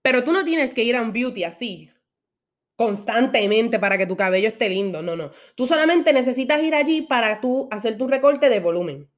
Pero 0.00 0.22
tú 0.22 0.32
no 0.32 0.44
tienes 0.44 0.72
que 0.72 0.84
ir 0.84 0.94
a 0.94 1.02
un 1.02 1.12
beauty 1.12 1.42
así 1.42 1.90
constantemente 2.78 3.80
para 3.80 3.98
que 3.98 4.06
tu 4.06 4.16
cabello 4.16 4.46
esté 4.46 4.68
lindo, 4.68 5.02
no, 5.02 5.16
no. 5.16 5.32
Tú 5.56 5.66
solamente 5.66 6.12
necesitas 6.12 6.62
ir 6.62 6.76
allí 6.76 7.02
para 7.02 7.40
tú 7.40 7.66
hacerte 7.72 8.04
un 8.04 8.08
recorte 8.08 8.48
de 8.48 8.60
volumen. 8.60 9.10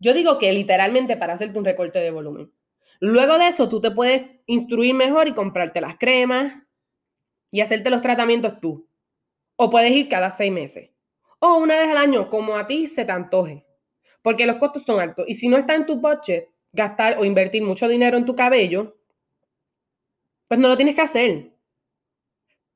Yo 0.00 0.12
digo 0.12 0.36
que 0.38 0.52
literalmente 0.52 1.16
para 1.16 1.34
hacerte 1.34 1.56
un 1.60 1.64
recorte 1.64 2.00
de 2.00 2.10
volumen. 2.10 2.52
Luego 2.98 3.38
de 3.38 3.48
eso, 3.48 3.68
tú 3.68 3.80
te 3.80 3.92
puedes 3.92 4.22
instruir 4.46 4.94
mejor 4.94 5.28
y 5.28 5.32
comprarte 5.32 5.80
las 5.80 5.96
cremas, 5.96 6.54
y 7.52 7.60
hacerte 7.60 7.88
los 7.88 8.02
tratamientos 8.02 8.58
tú. 8.60 8.88
O 9.54 9.70
puedes 9.70 9.92
ir 9.92 10.08
cada 10.08 10.30
seis 10.30 10.50
meses. 10.50 10.90
O 11.38 11.58
una 11.58 11.76
vez 11.76 11.88
al 11.88 11.98
año, 11.98 12.28
como 12.28 12.56
a 12.56 12.66
ti 12.66 12.88
se 12.88 13.04
te 13.04 13.12
antoje. 13.12 13.64
Porque 14.22 14.44
los 14.44 14.56
costos 14.56 14.82
son 14.82 14.98
altos. 14.98 15.24
Y 15.28 15.36
si 15.36 15.46
no 15.46 15.56
está 15.56 15.76
en 15.76 15.86
tu 15.86 16.00
budget 16.00 16.48
gastar 16.72 17.16
o 17.16 17.24
invertir 17.24 17.62
mucho 17.62 17.86
dinero 17.86 18.16
en 18.16 18.24
tu 18.26 18.34
cabello, 18.34 18.98
pues 20.48 20.58
no 20.58 20.66
lo 20.66 20.76
tienes 20.76 20.96
que 20.96 21.02
hacer. 21.02 21.55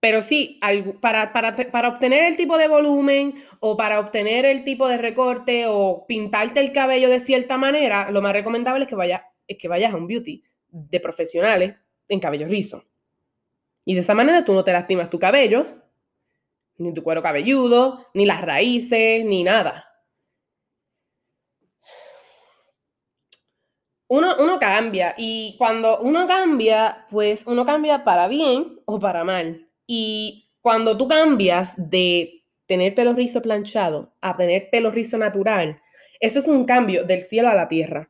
Pero 0.01 0.23
sí, 0.23 0.59
para, 1.03 1.35
para, 1.35 1.55
para, 1.55 1.89
obtener 1.89 2.25
el 2.25 2.37
tipo 2.37 2.57
de 2.57 2.69
volumen 2.69 3.35
o 3.61 3.77
para 3.77 4.01
obtener 4.01 4.47
el 4.47 4.65
tipo 4.65 4.89
de 4.89 4.97
recorte 4.97 5.67
o 5.69 6.07
pintarte 6.09 6.61
el 6.61 6.73
cabello 6.73 7.11
de 7.11 7.21
cierta 7.21 7.59
manera, 7.59 8.11
lo 8.11 8.23
más 8.23 8.33
recomendable 8.33 8.85
es 8.85 8.89
que, 8.89 8.97
vaya, 8.97 9.27
es 9.47 9.59
que 9.59 9.69
vayas 9.69 9.93
a 9.93 9.97
un 9.97 10.07
beauty 10.07 10.43
de 10.69 11.01
profesionales 11.01 11.75
en 12.09 12.19
cabello 12.19 12.47
rizo. 12.47 12.85
Y 13.85 13.95
de 13.95 14.01
esa 14.01 14.15
manera 14.15 14.45
tú 14.45 14.55
no 14.55 14.65
te 14.65 14.73
lastimas 14.73 15.11
tu 15.11 15.19
cabello, 15.19 15.67
ni 16.79 16.95
tu 16.95 17.03
cuero 17.03 17.23
cabelludo, 17.23 18.07
ni 18.15 18.25
las 18.25 18.41
raíces, 18.41 19.25
ni 19.25 19.43
nada. 19.45 19.87
Uno, 24.09 24.35
uno, 24.41 24.59
cambia 24.59 25.15
y 25.17 25.55
cuando 25.57 26.01
uno 26.01 26.27
cambia, 26.27 27.07
pues 27.11 27.47
uno 27.47 27.65
cambia 27.65 28.03
para 28.03 28.27
bien 28.27 28.81
o 28.87 28.99
para 28.99 29.23
mal. 29.23 29.70
Y 29.93 30.53
cuando 30.61 30.97
tú 30.97 31.09
cambias 31.09 31.75
de 31.77 32.45
tener 32.67 32.95
pelo 32.95 33.13
rizo 33.13 33.43
planchado 33.43 34.15
a 34.21 34.37
tener 34.37 34.71
pelo 34.71 34.93
rizo 34.93 35.19
natural, 35.19 35.83
eso 36.21 36.39
es 36.39 36.47
un 36.47 36.65
cambio 36.65 37.03
del 37.03 37.23
cielo 37.23 37.49
a 37.49 37.55
la 37.55 37.67
tierra. 37.67 38.09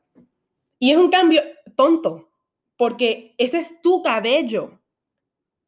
Y 0.79 0.91
es 0.91 0.99
un 0.99 1.11
cambio 1.11 1.41
tonto, 1.77 2.31
porque 2.77 3.35
ese 3.39 3.57
es 3.61 3.81
tu 3.81 4.03
cabello 4.03 4.79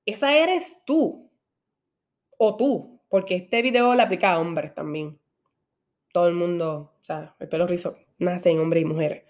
esa 0.04 0.36
eres 0.36 0.82
tú. 0.84 1.30
O 2.36 2.56
tú, 2.58 3.00
porque 3.08 3.36
este 3.36 3.62
video 3.62 3.94
le 3.94 4.02
aplica 4.02 4.32
a 4.32 4.38
hombres 4.38 4.74
también. 4.74 5.18
Todo 6.12 6.28
el 6.28 6.34
mundo, 6.34 6.92
o 7.00 7.04
sea, 7.04 7.34
el 7.38 7.48
pelo 7.48 7.66
rizo 7.66 7.96
nace 8.18 8.50
en 8.50 8.58
hombres 8.58 8.82
y 8.82 8.84
mujeres, 8.84 9.22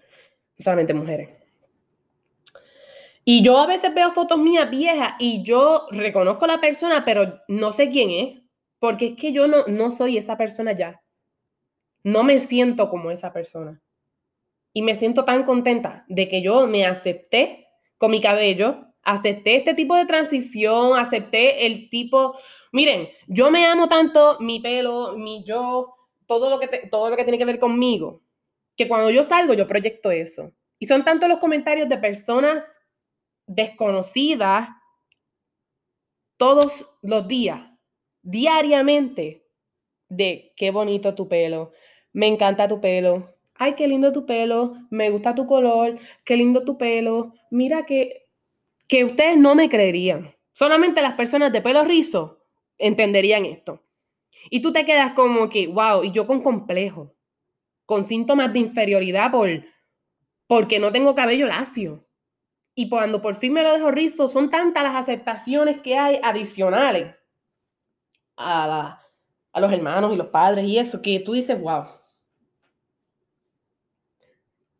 no 0.58 0.64
solamente 0.64 0.94
mujeres. 0.94 1.28
Y 3.24 3.42
yo 3.44 3.58
a 3.58 3.66
veces 3.66 3.94
veo 3.94 4.10
fotos 4.12 4.38
mías 4.38 4.68
viejas 4.70 5.14
y 5.18 5.44
yo 5.44 5.86
reconozco 5.90 6.44
a 6.44 6.48
la 6.48 6.60
persona, 6.60 7.04
pero 7.04 7.40
no 7.46 7.70
sé 7.70 7.88
quién 7.88 8.10
es, 8.10 8.42
porque 8.80 9.06
es 9.08 9.16
que 9.16 9.32
yo 9.32 9.46
no, 9.46 9.64
no 9.68 9.90
soy 9.90 10.18
esa 10.18 10.36
persona 10.36 10.72
ya. 10.72 11.00
No 12.02 12.24
me 12.24 12.40
siento 12.40 12.90
como 12.90 13.12
esa 13.12 13.32
persona. 13.32 13.80
Y 14.72 14.82
me 14.82 14.96
siento 14.96 15.24
tan 15.24 15.44
contenta 15.44 16.04
de 16.08 16.28
que 16.28 16.42
yo 16.42 16.66
me 16.66 16.84
acepté 16.84 17.68
con 17.96 18.10
mi 18.10 18.20
cabello, 18.20 18.86
acepté 19.04 19.56
este 19.56 19.74
tipo 19.74 19.94
de 19.94 20.06
transición, 20.06 20.98
acepté 20.98 21.66
el 21.66 21.88
tipo, 21.90 22.36
miren, 22.72 23.08
yo 23.28 23.50
me 23.52 23.66
amo 23.66 23.88
tanto 23.88 24.38
mi 24.40 24.58
pelo, 24.58 25.16
mi 25.16 25.44
yo, 25.44 25.94
todo 26.26 26.50
lo 26.50 26.58
que, 26.58 26.88
todo 26.90 27.10
lo 27.10 27.16
que 27.16 27.24
tiene 27.24 27.38
que 27.38 27.44
ver 27.44 27.60
conmigo, 27.60 28.22
que 28.76 28.88
cuando 28.88 29.10
yo 29.10 29.22
salgo 29.22 29.54
yo 29.54 29.68
proyecto 29.68 30.10
eso. 30.10 30.50
Y 30.80 30.86
son 30.86 31.04
tantos 31.04 31.28
los 31.28 31.38
comentarios 31.38 31.88
de 31.88 31.98
personas 31.98 32.64
desconocidas 33.46 34.68
todos 36.36 36.88
los 37.02 37.28
días, 37.28 37.60
diariamente, 38.22 39.46
de 40.08 40.52
qué 40.56 40.70
bonito 40.70 41.14
tu 41.14 41.28
pelo, 41.28 41.72
me 42.12 42.26
encanta 42.26 42.68
tu 42.68 42.80
pelo, 42.80 43.36
ay, 43.54 43.74
qué 43.74 43.88
lindo 43.88 44.12
tu 44.12 44.26
pelo, 44.26 44.76
me 44.90 45.10
gusta 45.10 45.34
tu 45.34 45.46
color, 45.46 45.98
qué 46.24 46.36
lindo 46.36 46.64
tu 46.64 46.76
pelo, 46.76 47.32
mira 47.50 47.86
que 47.86 48.22
que 48.92 49.04
ustedes 49.04 49.38
no 49.38 49.54
me 49.54 49.70
creerían. 49.70 50.34
Solamente 50.52 51.00
las 51.00 51.14
personas 51.14 51.50
de 51.50 51.62
pelo 51.62 51.82
rizo 51.82 52.44
entenderían 52.76 53.46
esto. 53.46 53.82
Y 54.50 54.60
tú 54.60 54.70
te 54.70 54.84
quedas 54.84 55.14
como 55.14 55.48
que, 55.48 55.66
wow, 55.66 56.04
y 56.04 56.10
yo 56.10 56.26
con 56.26 56.42
complejo, 56.42 57.14
con 57.86 58.04
síntomas 58.04 58.52
de 58.52 58.58
inferioridad 58.58 59.30
por, 59.30 59.48
porque 60.46 60.78
no 60.78 60.92
tengo 60.92 61.14
cabello 61.14 61.46
lacio. 61.46 62.06
Y 62.74 62.88
cuando 62.88 63.20
por 63.20 63.34
fin 63.34 63.52
me 63.52 63.62
lo 63.62 63.72
dejo 63.72 63.90
rizo, 63.90 64.28
son 64.28 64.50
tantas 64.50 64.82
las 64.82 64.94
aceptaciones 64.94 65.80
que 65.80 65.98
hay 65.98 66.18
adicionales 66.22 67.14
a, 68.36 68.98
los 69.54 69.72
hermanos 69.72 70.12
y 70.12 70.16
los 70.16 70.28
padres 70.28 70.64
y 70.64 70.78
eso, 70.78 71.02
que 71.02 71.20
tú 71.20 71.34
dices, 71.34 71.60
wow. 71.60 71.84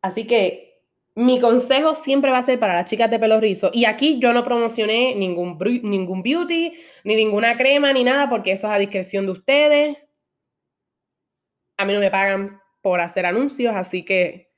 Así 0.00 0.26
que 0.26 0.72
mi 1.14 1.38
consejo 1.38 1.94
siempre 1.94 2.30
va 2.30 2.38
a 2.38 2.42
ser 2.42 2.58
para 2.58 2.74
las 2.74 2.88
chicas 2.88 3.10
de 3.10 3.18
pelo 3.18 3.38
rizo. 3.38 3.70
Y 3.74 3.84
aquí 3.84 4.18
yo 4.18 4.32
no 4.32 4.42
promocioné 4.42 5.14
ningún, 5.14 5.58
ningún 5.82 6.22
beauty, 6.22 6.72
ni 7.04 7.14
ninguna 7.14 7.56
crema, 7.56 7.92
ni 7.92 8.02
nada, 8.02 8.30
porque 8.30 8.52
eso 8.52 8.66
es 8.68 8.72
a 8.72 8.78
discreción 8.78 9.26
de 9.26 9.32
ustedes. 9.32 9.96
A 11.76 11.84
mí 11.84 11.92
no 11.92 12.00
me 12.00 12.10
pagan 12.10 12.60
por 12.80 13.00
hacer 13.00 13.26
anuncios, 13.26 13.74
así 13.74 14.04
que 14.04 14.48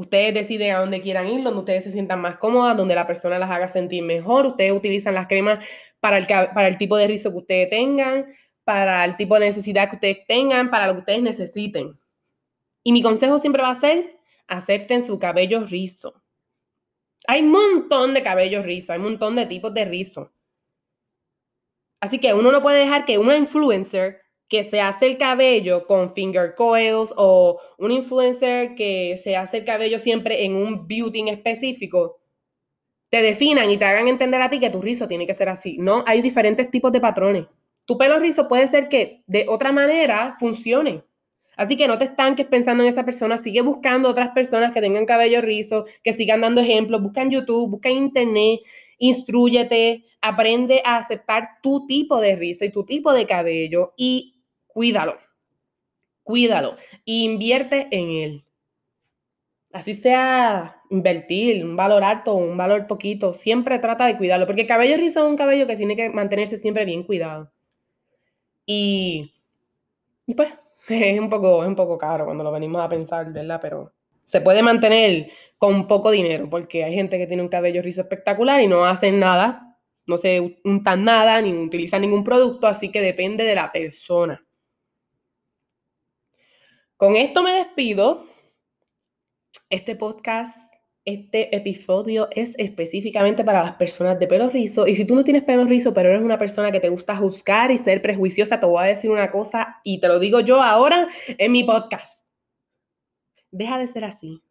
ustedes 0.00 0.32
deciden 0.34 0.74
a 0.74 0.80
dónde 0.80 1.00
quieran 1.00 1.28
ir, 1.28 1.42
donde 1.42 1.60
ustedes 1.60 1.84
se 1.84 1.92
sientan 1.92 2.20
más 2.20 2.38
cómodas, 2.38 2.76
donde 2.76 2.94
la 2.94 3.06
persona 3.06 3.38
las 3.38 3.50
haga 3.50 3.68
sentir 3.68 4.02
mejor. 4.02 4.46
Ustedes 4.46 4.72
utilizan 4.72 5.14
las 5.14 5.26
cremas 5.26 5.64
para 6.00 6.18
el, 6.18 6.26
para 6.26 6.68
el 6.68 6.78
tipo 6.78 6.96
de 6.96 7.06
rizo 7.06 7.30
que 7.30 7.38
ustedes 7.38 7.70
tengan, 7.70 8.34
para 8.64 9.04
el 9.04 9.16
tipo 9.16 9.34
de 9.34 9.46
necesidad 9.46 9.88
que 9.88 9.96
ustedes 9.96 10.26
tengan, 10.26 10.70
para 10.70 10.86
lo 10.86 10.94
que 10.94 11.00
ustedes 11.00 11.22
necesiten. 11.22 11.98
Y 12.82 12.92
mi 12.92 13.02
consejo 13.02 13.38
siempre 13.38 13.62
va 13.62 13.70
a 13.70 13.80
ser, 13.80 14.18
acepten 14.48 15.04
su 15.04 15.18
cabello 15.18 15.66
rizo. 15.66 16.22
Hay 17.26 17.42
un 17.42 17.50
montón 17.50 18.14
de 18.14 18.22
cabello 18.22 18.62
rizo, 18.62 18.92
hay 18.92 18.98
un 18.98 19.04
montón 19.04 19.36
de 19.36 19.46
tipos 19.46 19.74
de 19.74 19.84
rizo. 19.84 20.32
Así 22.00 22.18
que 22.18 22.32
uno 22.32 22.50
no 22.50 22.62
puede 22.62 22.80
dejar 22.80 23.04
que 23.04 23.18
una 23.18 23.36
influencer 23.36 24.22
que 24.50 24.64
se 24.64 24.80
hace 24.80 25.06
el 25.06 25.16
cabello 25.16 25.86
con 25.86 26.12
finger 26.12 26.56
coils 26.56 27.14
o 27.16 27.60
un 27.78 27.92
influencer 27.92 28.74
que 28.74 29.16
se 29.16 29.36
hace 29.36 29.58
el 29.58 29.64
cabello 29.64 30.00
siempre 30.00 30.44
en 30.44 30.56
un 30.56 30.88
beauty 30.88 31.30
específico, 31.30 32.20
te 33.10 33.22
definan 33.22 33.70
y 33.70 33.76
te 33.76 33.84
hagan 33.84 34.08
entender 34.08 34.42
a 34.42 34.50
ti 34.50 34.58
que 34.58 34.70
tu 34.70 34.82
rizo 34.82 35.06
tiene 35.06 35.26
que 35.26 35.34
ser 35.34 35.48
así. 35.48 35.76
No, 35.78 36.02
hay 36.06 36.20
diferentes 36.20 36.68
tipos 36.68 36.90
de 36.90 37.00
patrones. 37.00 37.46
Tu 37.84 37.96
pelo 37.96 38.18
rizo 38.18 38.48
puede 38.48 38.66
ser 38.66 38.88
que 38.88 39.22
de 39.28 39.46
otra 39.48 39.70
manera 39.70 40.34
funcione. 40.38 41.04
Así 41.56 41.76
que 41.76 41.86
no 41.86 41.98
te 41.98 42.06
estanques 42.06 42.46
pensando 42.46 42.82
en 42.82 42.88
esa 42.88 43.04
persona, 43.04 43.38
sigue 43.38 43.60
buscando 43.60 44.08
otras 44.08 44.30
personas 44.30 44.72
que 44.72 44.80
tengan 44.80 45.06
cabello 45.06 45.42
rizo, 45.42 45.84
que 46.02 46.12
sigan 46.12 46.40
dando 46.40 46.60
ejemplos, 46.60 47.02
busca 47.02 47.22
en 47.22 47.30
YouTube, 47.30 47.70
busca 47.70 47.88
en 47.88 47.98
internet, 47.98 48.60
instruyete, 48.98 50.06
aprende 50.20 50.82
a 50.84 50.96
aceptar 50.96 51.58
tu 51.62 51.86
tipo 51.86 52.20
de 52.20 52.34
rizo 52.34 52.64
y 52.64 52.72
tu 52.72 52.84
tipo 52.84 53.12
de 53.12 53.26
cabello 53.26 53.92
y 53.96 54.39
cuídalo, 54.80 55.18
cuídalo 56.22 56.76
e 57.04 57.12
invierte 57.12 57.88
en 57.90 58.10
él. 58.12 58.44
Así 59.74 59.94
sea 59.94 60.80
invertir, 60.88 61.62
un 61.66 61.76
valor 61.76 62.02
alto 62.02 62.34
un 62.34 62.56
valor 62.56 62.86
poquito, 62.86 63.34
siempre 63.34 63.78
trata 63.78 64.06
de 64.06 64.16
cuidarlo, 64.16 64.46
porque 64.46 64.62
el 64.62 64.66
cabello 64.66 64.96
rizo 64.96 65.20
es 65.22 65.30
un 65.30 65.36
cabello 65.36 65.66
que 65.66 65.76
tiene 65.76 65.96
que 65.96 66.08
mantenerse 66.08 66.56
siempre 66.56 66.86
bien 66.86 67.02
cuidado. 67.02 67.52
Y, 68.64 69.34
y 70.24 70.34
pues 70.34 70.48
es 70.88 71.20
un, 71.20 71.28
poco, 71.28 71.62
es 71.62 71.68
un 71.68 71.76
poco 71.76 71.98
caro 71.98 72.24
cuando 72.24 72.42
lo 72.42 72.50
venimos 72.50 72.80
a 72.80 72.88
pensar, 72.88 73.30
¿verdad? 73.30 73.60
Pero 73.60 73.92
se 74.24 74.40
puede 74.40 74.62
mantener 74.62 75.30
con 75.58 75.86
poco 75.86 76.10
dinero, 76.10 76.48
porque 76.48 76.84
hay 76.84 76.94
gente 76.94 77.18
que 77.18 77.26
tiene 77.26 77.42
un 77.42 77.50
cabello 77.50 77.82
rizo 77.82 78.00
espectacular 78.00 78.62
y 78.62 78.66
no 78.66 78.86
hacen 78.86 79.20
nada, 79.20 79.76
no 80.06 80.16
se 80.16 80.58
untan 80.64 81.04
nada, 81.04 81.42
ni 81.42 81.52
utilizan 81.52 82.00
ningún 82.00 82.24
producto, 82.24 82.66
así 82.66 82.90
que 82.90 83.02
depende 83.02 83.44
de 83.44 83.54
la 83.54 83.70
persona. 83.70 84.42
Con 87.00 87.16
esto 87.16 87.42
me 87.42 87.54
despido. 87.54 88.26
Este 89.70 89.96
podcast, 89.96 90.54
este 91.06 91.56
episodio 91.56 92.28
es 92.30 92.54
específicamente 92.58 93.42
para 93.42 93.62
las 93.62 93.76
personas 93.76 94.18
de 94.18 94.26
pelo 94.26 94.50
rizo. 94.50 94.86
Y 94.86 94.94
si 94.94 95.06
tú 95.06 95.14
no 95.14 95.24
tienes 95.24 95.44
pelo 95.44 95.64
rizo, 95.64 95.94
pero 95.94 96.10
eres 96.10 96.20
una 96.20 96.36
persona 96.38 96.70
que 96.70 96.78
te 96.78 96.90
gusta 96.90 97.16
juzgar 97.16 97.70
y 97.70 97.78
ser 97.78 98.02
prejuiciosa, 98.02 98.60
te 98.60 98.66
voy 98.66 98.84
a 98.84 98.88
decir 98.88 99.10
una 99.10 99.30
cosa 99.30 99.80
y 99.82 99.98
te 99.98 100.08
lo 100.08 100.18
digo 100.18 100.40
yo 100.40 100.62
ahora 100.62 101.08
en 101.26 101.52
mi 101.52 101.64
podcast. 101.64 102.22
Deja 103.50 103.78
de 103.78 103.86
ser 103.86 104.04
así. 104.04 104.42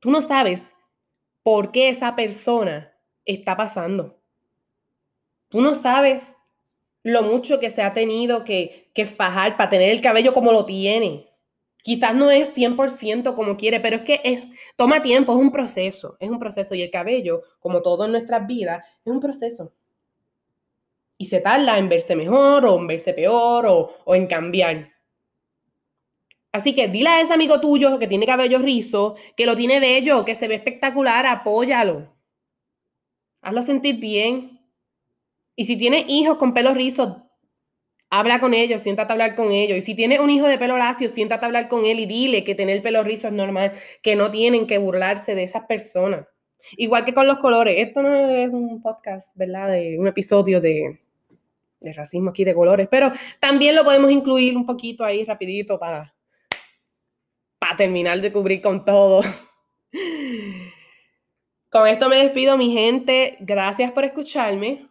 Tú 0.00 0.10
no 0.10 0.22
sabes 0.22 0.66
por 1.44 1.70
qué 1.70 1.88
esa 1.88 2.16
persona 2.16 2.92
está 3.24 3.56
pasando. 3.56 4.20
Tú 5.50 5.60
no 5.60 5.76
sabes 5.76 6.34
lo 7.04 7.22
mucho 7.22 7.60
que 7.60 7.70
se 7.70 7.82
ha 7.82 7.92
tenido 7.92 8.44
que, 8.44 8.90
que 8.92 9.06
fajar 9.06 9.56
para 9.56 9.70
tener 9.70 9.90
el 9.90 10.02
cabello 10.02 10.32
como 10.32 10.50
lo 10.50 10.66
tiene. 10.66 11.30
Quizás 11.84 12.14
no 12.14 12.30
es 12.30 12.48
100% 12.54 13.34
como 13.34 13.58
quiere, 13.58 13.78
pero 13.78 13.96
es 13.96 14.02
que 14.02 14.22
es, 14.24 14.46
toma 14.74 15.02
tiempo, 15.02 15.32
es 15.32 15.38
un 15.38 15.52
proceso, 15.52 16.16
es 16.18 16.30
un 16.30 16.38
proceso. 16.38 16.74
Y 16.74 16.80
el 16.80 16.90
cabello, 16.90 17.42
como 17.60 17.82
todo 17.82 18.06
en 18.06 18.12
nuestras 18.12 18.46
vidas, 18.46 18.82
es 19.04 19.12
un 19.12 19.20
proceso. 19.20 19.70
Y 21.18 21.26
se 21.26 21.40
tarda 21.40 21.76
en 21.76 21.90
verse 21.90 22.16
mejor 22.16 22.64
o 22.64 22.78
en 22.78 22.86
verse 22.86 23.12
peor 23.12 23.66
o, 23.66 23.90
o 24.06 24.14
en 24.14 24.26
cambiar. 24.26 24.94
Así 26.52 26.74
que 26.74 26.88
dile 26.88 27.10
a 27.10 27.20
ese 27.20 27.34
amigo 27.34 27.60
tuyo 27.60 27.98
que 27.98 28.08
tiene 28.08 28.24
cabello 28.24 28.60
rizo, 28.60 29.16
que 29.36 29.44
lo 29.44 29.54
tiene 29.54 29.78
bello, 29.78 30.24
que 30.24 30.34
se 30.34 30.48
ve 30.48 30.54
espectacular, 30.54 31.26
apóyalo. 31.26 32.16
Hazlo 33.42 33.60
sentir 33.60 33.96
bien. 33.96 34.58
Y 35.54 35.66
si 35.66 35.76
tienes 35.76 36.06
hijos 36.08 36.38
con 36.38 36.54
pelo 36.54 36.72
rizo, 36.72 37.23
habla 38.10 38.40
con 38.40 38.54
ellos, 38.54 38.82
siéntate 38.82 39.12
a 39.12 39.14
hablar 39.14 39.34
con 39.34 39.52
ellos. 39.52 39.78
Y 39.78 39.82
si 39.82 39.94
tienes 39.94 40.20
un 40.20 40.30
hijo 40.30 40.46
de 40.46 40.58
pelo 40.58 40.76
lacio, 40.76 41.08
siéntate 41.08 41.44
a 41.44 41.46
hablar 41.46 41.68
con 41.68 41.84
él 41.84 42.00
y 42.00 42.06
dile 42.06 42.44
que 42.44 42.54
tener 42.54 42.82
pelo 42.82 43.02
rizo 43.02 43.28
es 43.28 43.32
normal, 43.32 43.72
que 44.02 44.16
no 44.16 44.30
tienen 44.30 44.66
que 44.66 44.78
burlarse 44.78 45.34
de 45.34 45.44
esas 45.44 45.64
personas. 45.66 46.26
Igual 46.76 47.04
que 47.04 47.14
con 47.14 47.26
los 47.26 47.38
colores. 47.38 47.76
Esto 47.78 48.02
no 48.02 48.30
es 48.30 48.48
un 48.48 48.80
podcast, 48.80 49.36
¿verdad? 49.36 49.68
De 49.72 49.98
un 49.98 50.06
episodio 50.06 50.60
de, 50.60 51.00
de 51.80 51.92
racismo 51.92 52.30
aquí 52.30 52.44
de 52.44 52.54
colores, 52.54 52.88
pero 52.90 53.12
también 53.40 53.74
lo 53.74 53.84
podemos 53.84 54.10
incluir 54.10 54.56
un 54.56 54.64
poquito 54.66 55.04
ahí 55.04 55.24
rapidito 55.24 55.78
para, 55.78 56.14
para 57.58 57.76
terminar 57.76 58.20
de 58.20 58.32
cubrir 58.32 58.60
con 58.60 58.84
todo. 58.84 59.22
Con 61.70 61.88
esto 61.88 62.08
me 62.08 62.22
despido, 62.22 62.56
mi 62.56 62.72
gente. 62.72 63.36
Gracias 63.40 63.90
por 63.90 64.04
escucharme. 64.04 64.86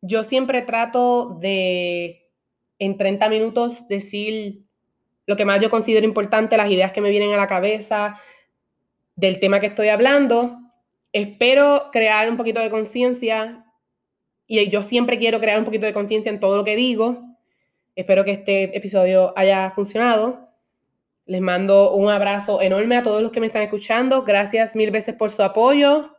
Yo 0.00 0.24
siempre 0.24 0.62
trato 0.62 1.38
de 1.40 2.30
en 2.78 2.96
30 2.96 3.28
minutos 3.28 3.88
decir 3.88 4.64
lo 5.26 5.36
que 5.36 5.44
más 5.44 5.60
yo 5.60 5.68
considero 5.68 6.06
importante, 6.06 6.56
las 6.56 6.70
ideas 6.70 6.92
que 6.92 7.00
me 7.00 7.10
vienen 7.10 7.32
a 7.32 7.36
la 7.36 7.46
cabeza 7.46 8.18
del 9.16 9.40
tema 9.40 9.60
que 9.60 9.66
estoy 9.66 9.88
hablando. 9.88 10.58
Espero 11.12 11.90
crear 11.92 12.30
un 12.30 12.36
poquito 12.36 12.60
de 12.60 12.70
conciencia 12.70 13.64
y 14.46 14.68
yo 14.70 14.82
siempre 14.82 15.18
quiero 15.18 15.40
crear 15.40 15.58
un 15.58 15.64
poquito 15.64 15.86
de 15.86 15.92
conciencia 15.92 16.30
en 16.30 16.40
todo 16.40 16.56
lo 16.56 16.64
que 16.64 16.76
digo. 16.76 17.22
Espero 17.94 18.24
que 18.24 18.30
este 18.30 18.76
episodio 18.76 19.36
haya 19.36 19.70
funcionado. 19.70 20.48
Les 21.26 21.42
mando 21.42 21.94
un 21.94 22.08
abrazo 22.08 22.62
enorme 22.62 22.96
a 22.96 23.02
todos 23.02 23.20
los 23.20 23.30
que 23.30 23.40
me 23.40 23.48
están 23.48 23.62
escuchando. 23.62 24.22
Gracias 24.22 24.74
mil 24.74 24.90
veces 24.90 25.14
por 25.14 25.30
su 25.30 25.42
apoyo. 25.42 26.16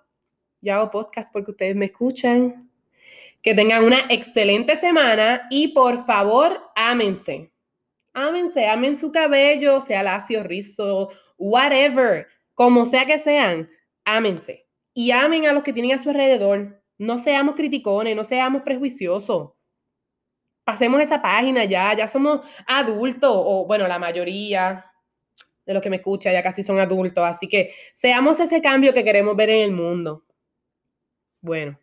Yo 0.62 0.76
hago 0.76 0.92
podcast 0.92 1.34
porque 1.34 1.52
ustedes 1.52 1.76
me 1.76 1.86
escuchan. 1.86 2.69
Que 3.42 3.54
tengan 3.54 3.84
una 3.84 4.00
excelente 4.10 4.78
semana 4.78 5.48
y 5.50 5.70
por 5.70 6.06
favor, 6.06 6.62
ámense. 6.76 7.52
Ámense, 8.14 8.68
amen 8.68 8.98
su 8.98 9.12
cabello, 9.12 9.80
sea 9.82 10.04
lacio, 10.04 10.44
rizo, 10.44 11.10
whatever, 11.38 12.28
como 12.54 12.86
sea 12.86 13.06
que 13.06 13.20
sean, 13.20 13.70
ámense. 14.04 14.68
Y 14.94 15.12
amen 15.12 15.46
a 15.46 15.54
los 15.54 15.64
que 15.64 15.74
tienen 15.74 15.98
a 15.98 16.04
su 16.04 16.10
alrededor. 16.10 16.84
No 16.98 17.18
seamos 17.18 17.56
criticones, 17.56 18.16
no 18.16 18.24
seamos 18.24 18.64
prejuiciosos. 18.64 19.52
Pasemos 20.66 21.02
esa 21.02 21.22
página 21.22 21.64
ya, 21.66 21.96
ya 21.96 22.08
somos 22.08 22.42
adultos, 22.68 23.32
o 23.34 23.66
bueno, 23.66 23.88
la 23.88 23.98
mayoría 23.98 24.86
de 25.66 25.74
los 25.74 25.82
que 25.82 25.90
me 25.90 25.98
escuchan 25.98 26.34
ya 26.34 26.44
casi 26.44 26.64
son 26.64 26.80
adultos, 26.80 27.24
así 27.24 27.48
que 27.48 27.74
seamos 27.94 28.40
ese 28.40 28.62
cambio 28.62 28.94
que 28.94 29.04
queremos 29.04 29.36
ver 29.36 29.50
en 29.52 29.62
el 29.62 29.72
mundo. 29.72 30.26
Bueno. 31.42 31.80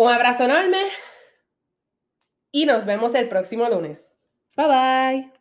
Un 0.00 0.08
abrazo 0.08 0.44
enorme 0.44 0.86
y 2.50 2.64
nos 2.64 2.86
vemos 2.86 3.14
el 3.14 3.28
próximo 3.28 3.68
lunes. 3.68 4.10
Bye 4.56 4.66
bye. 4.66 5.39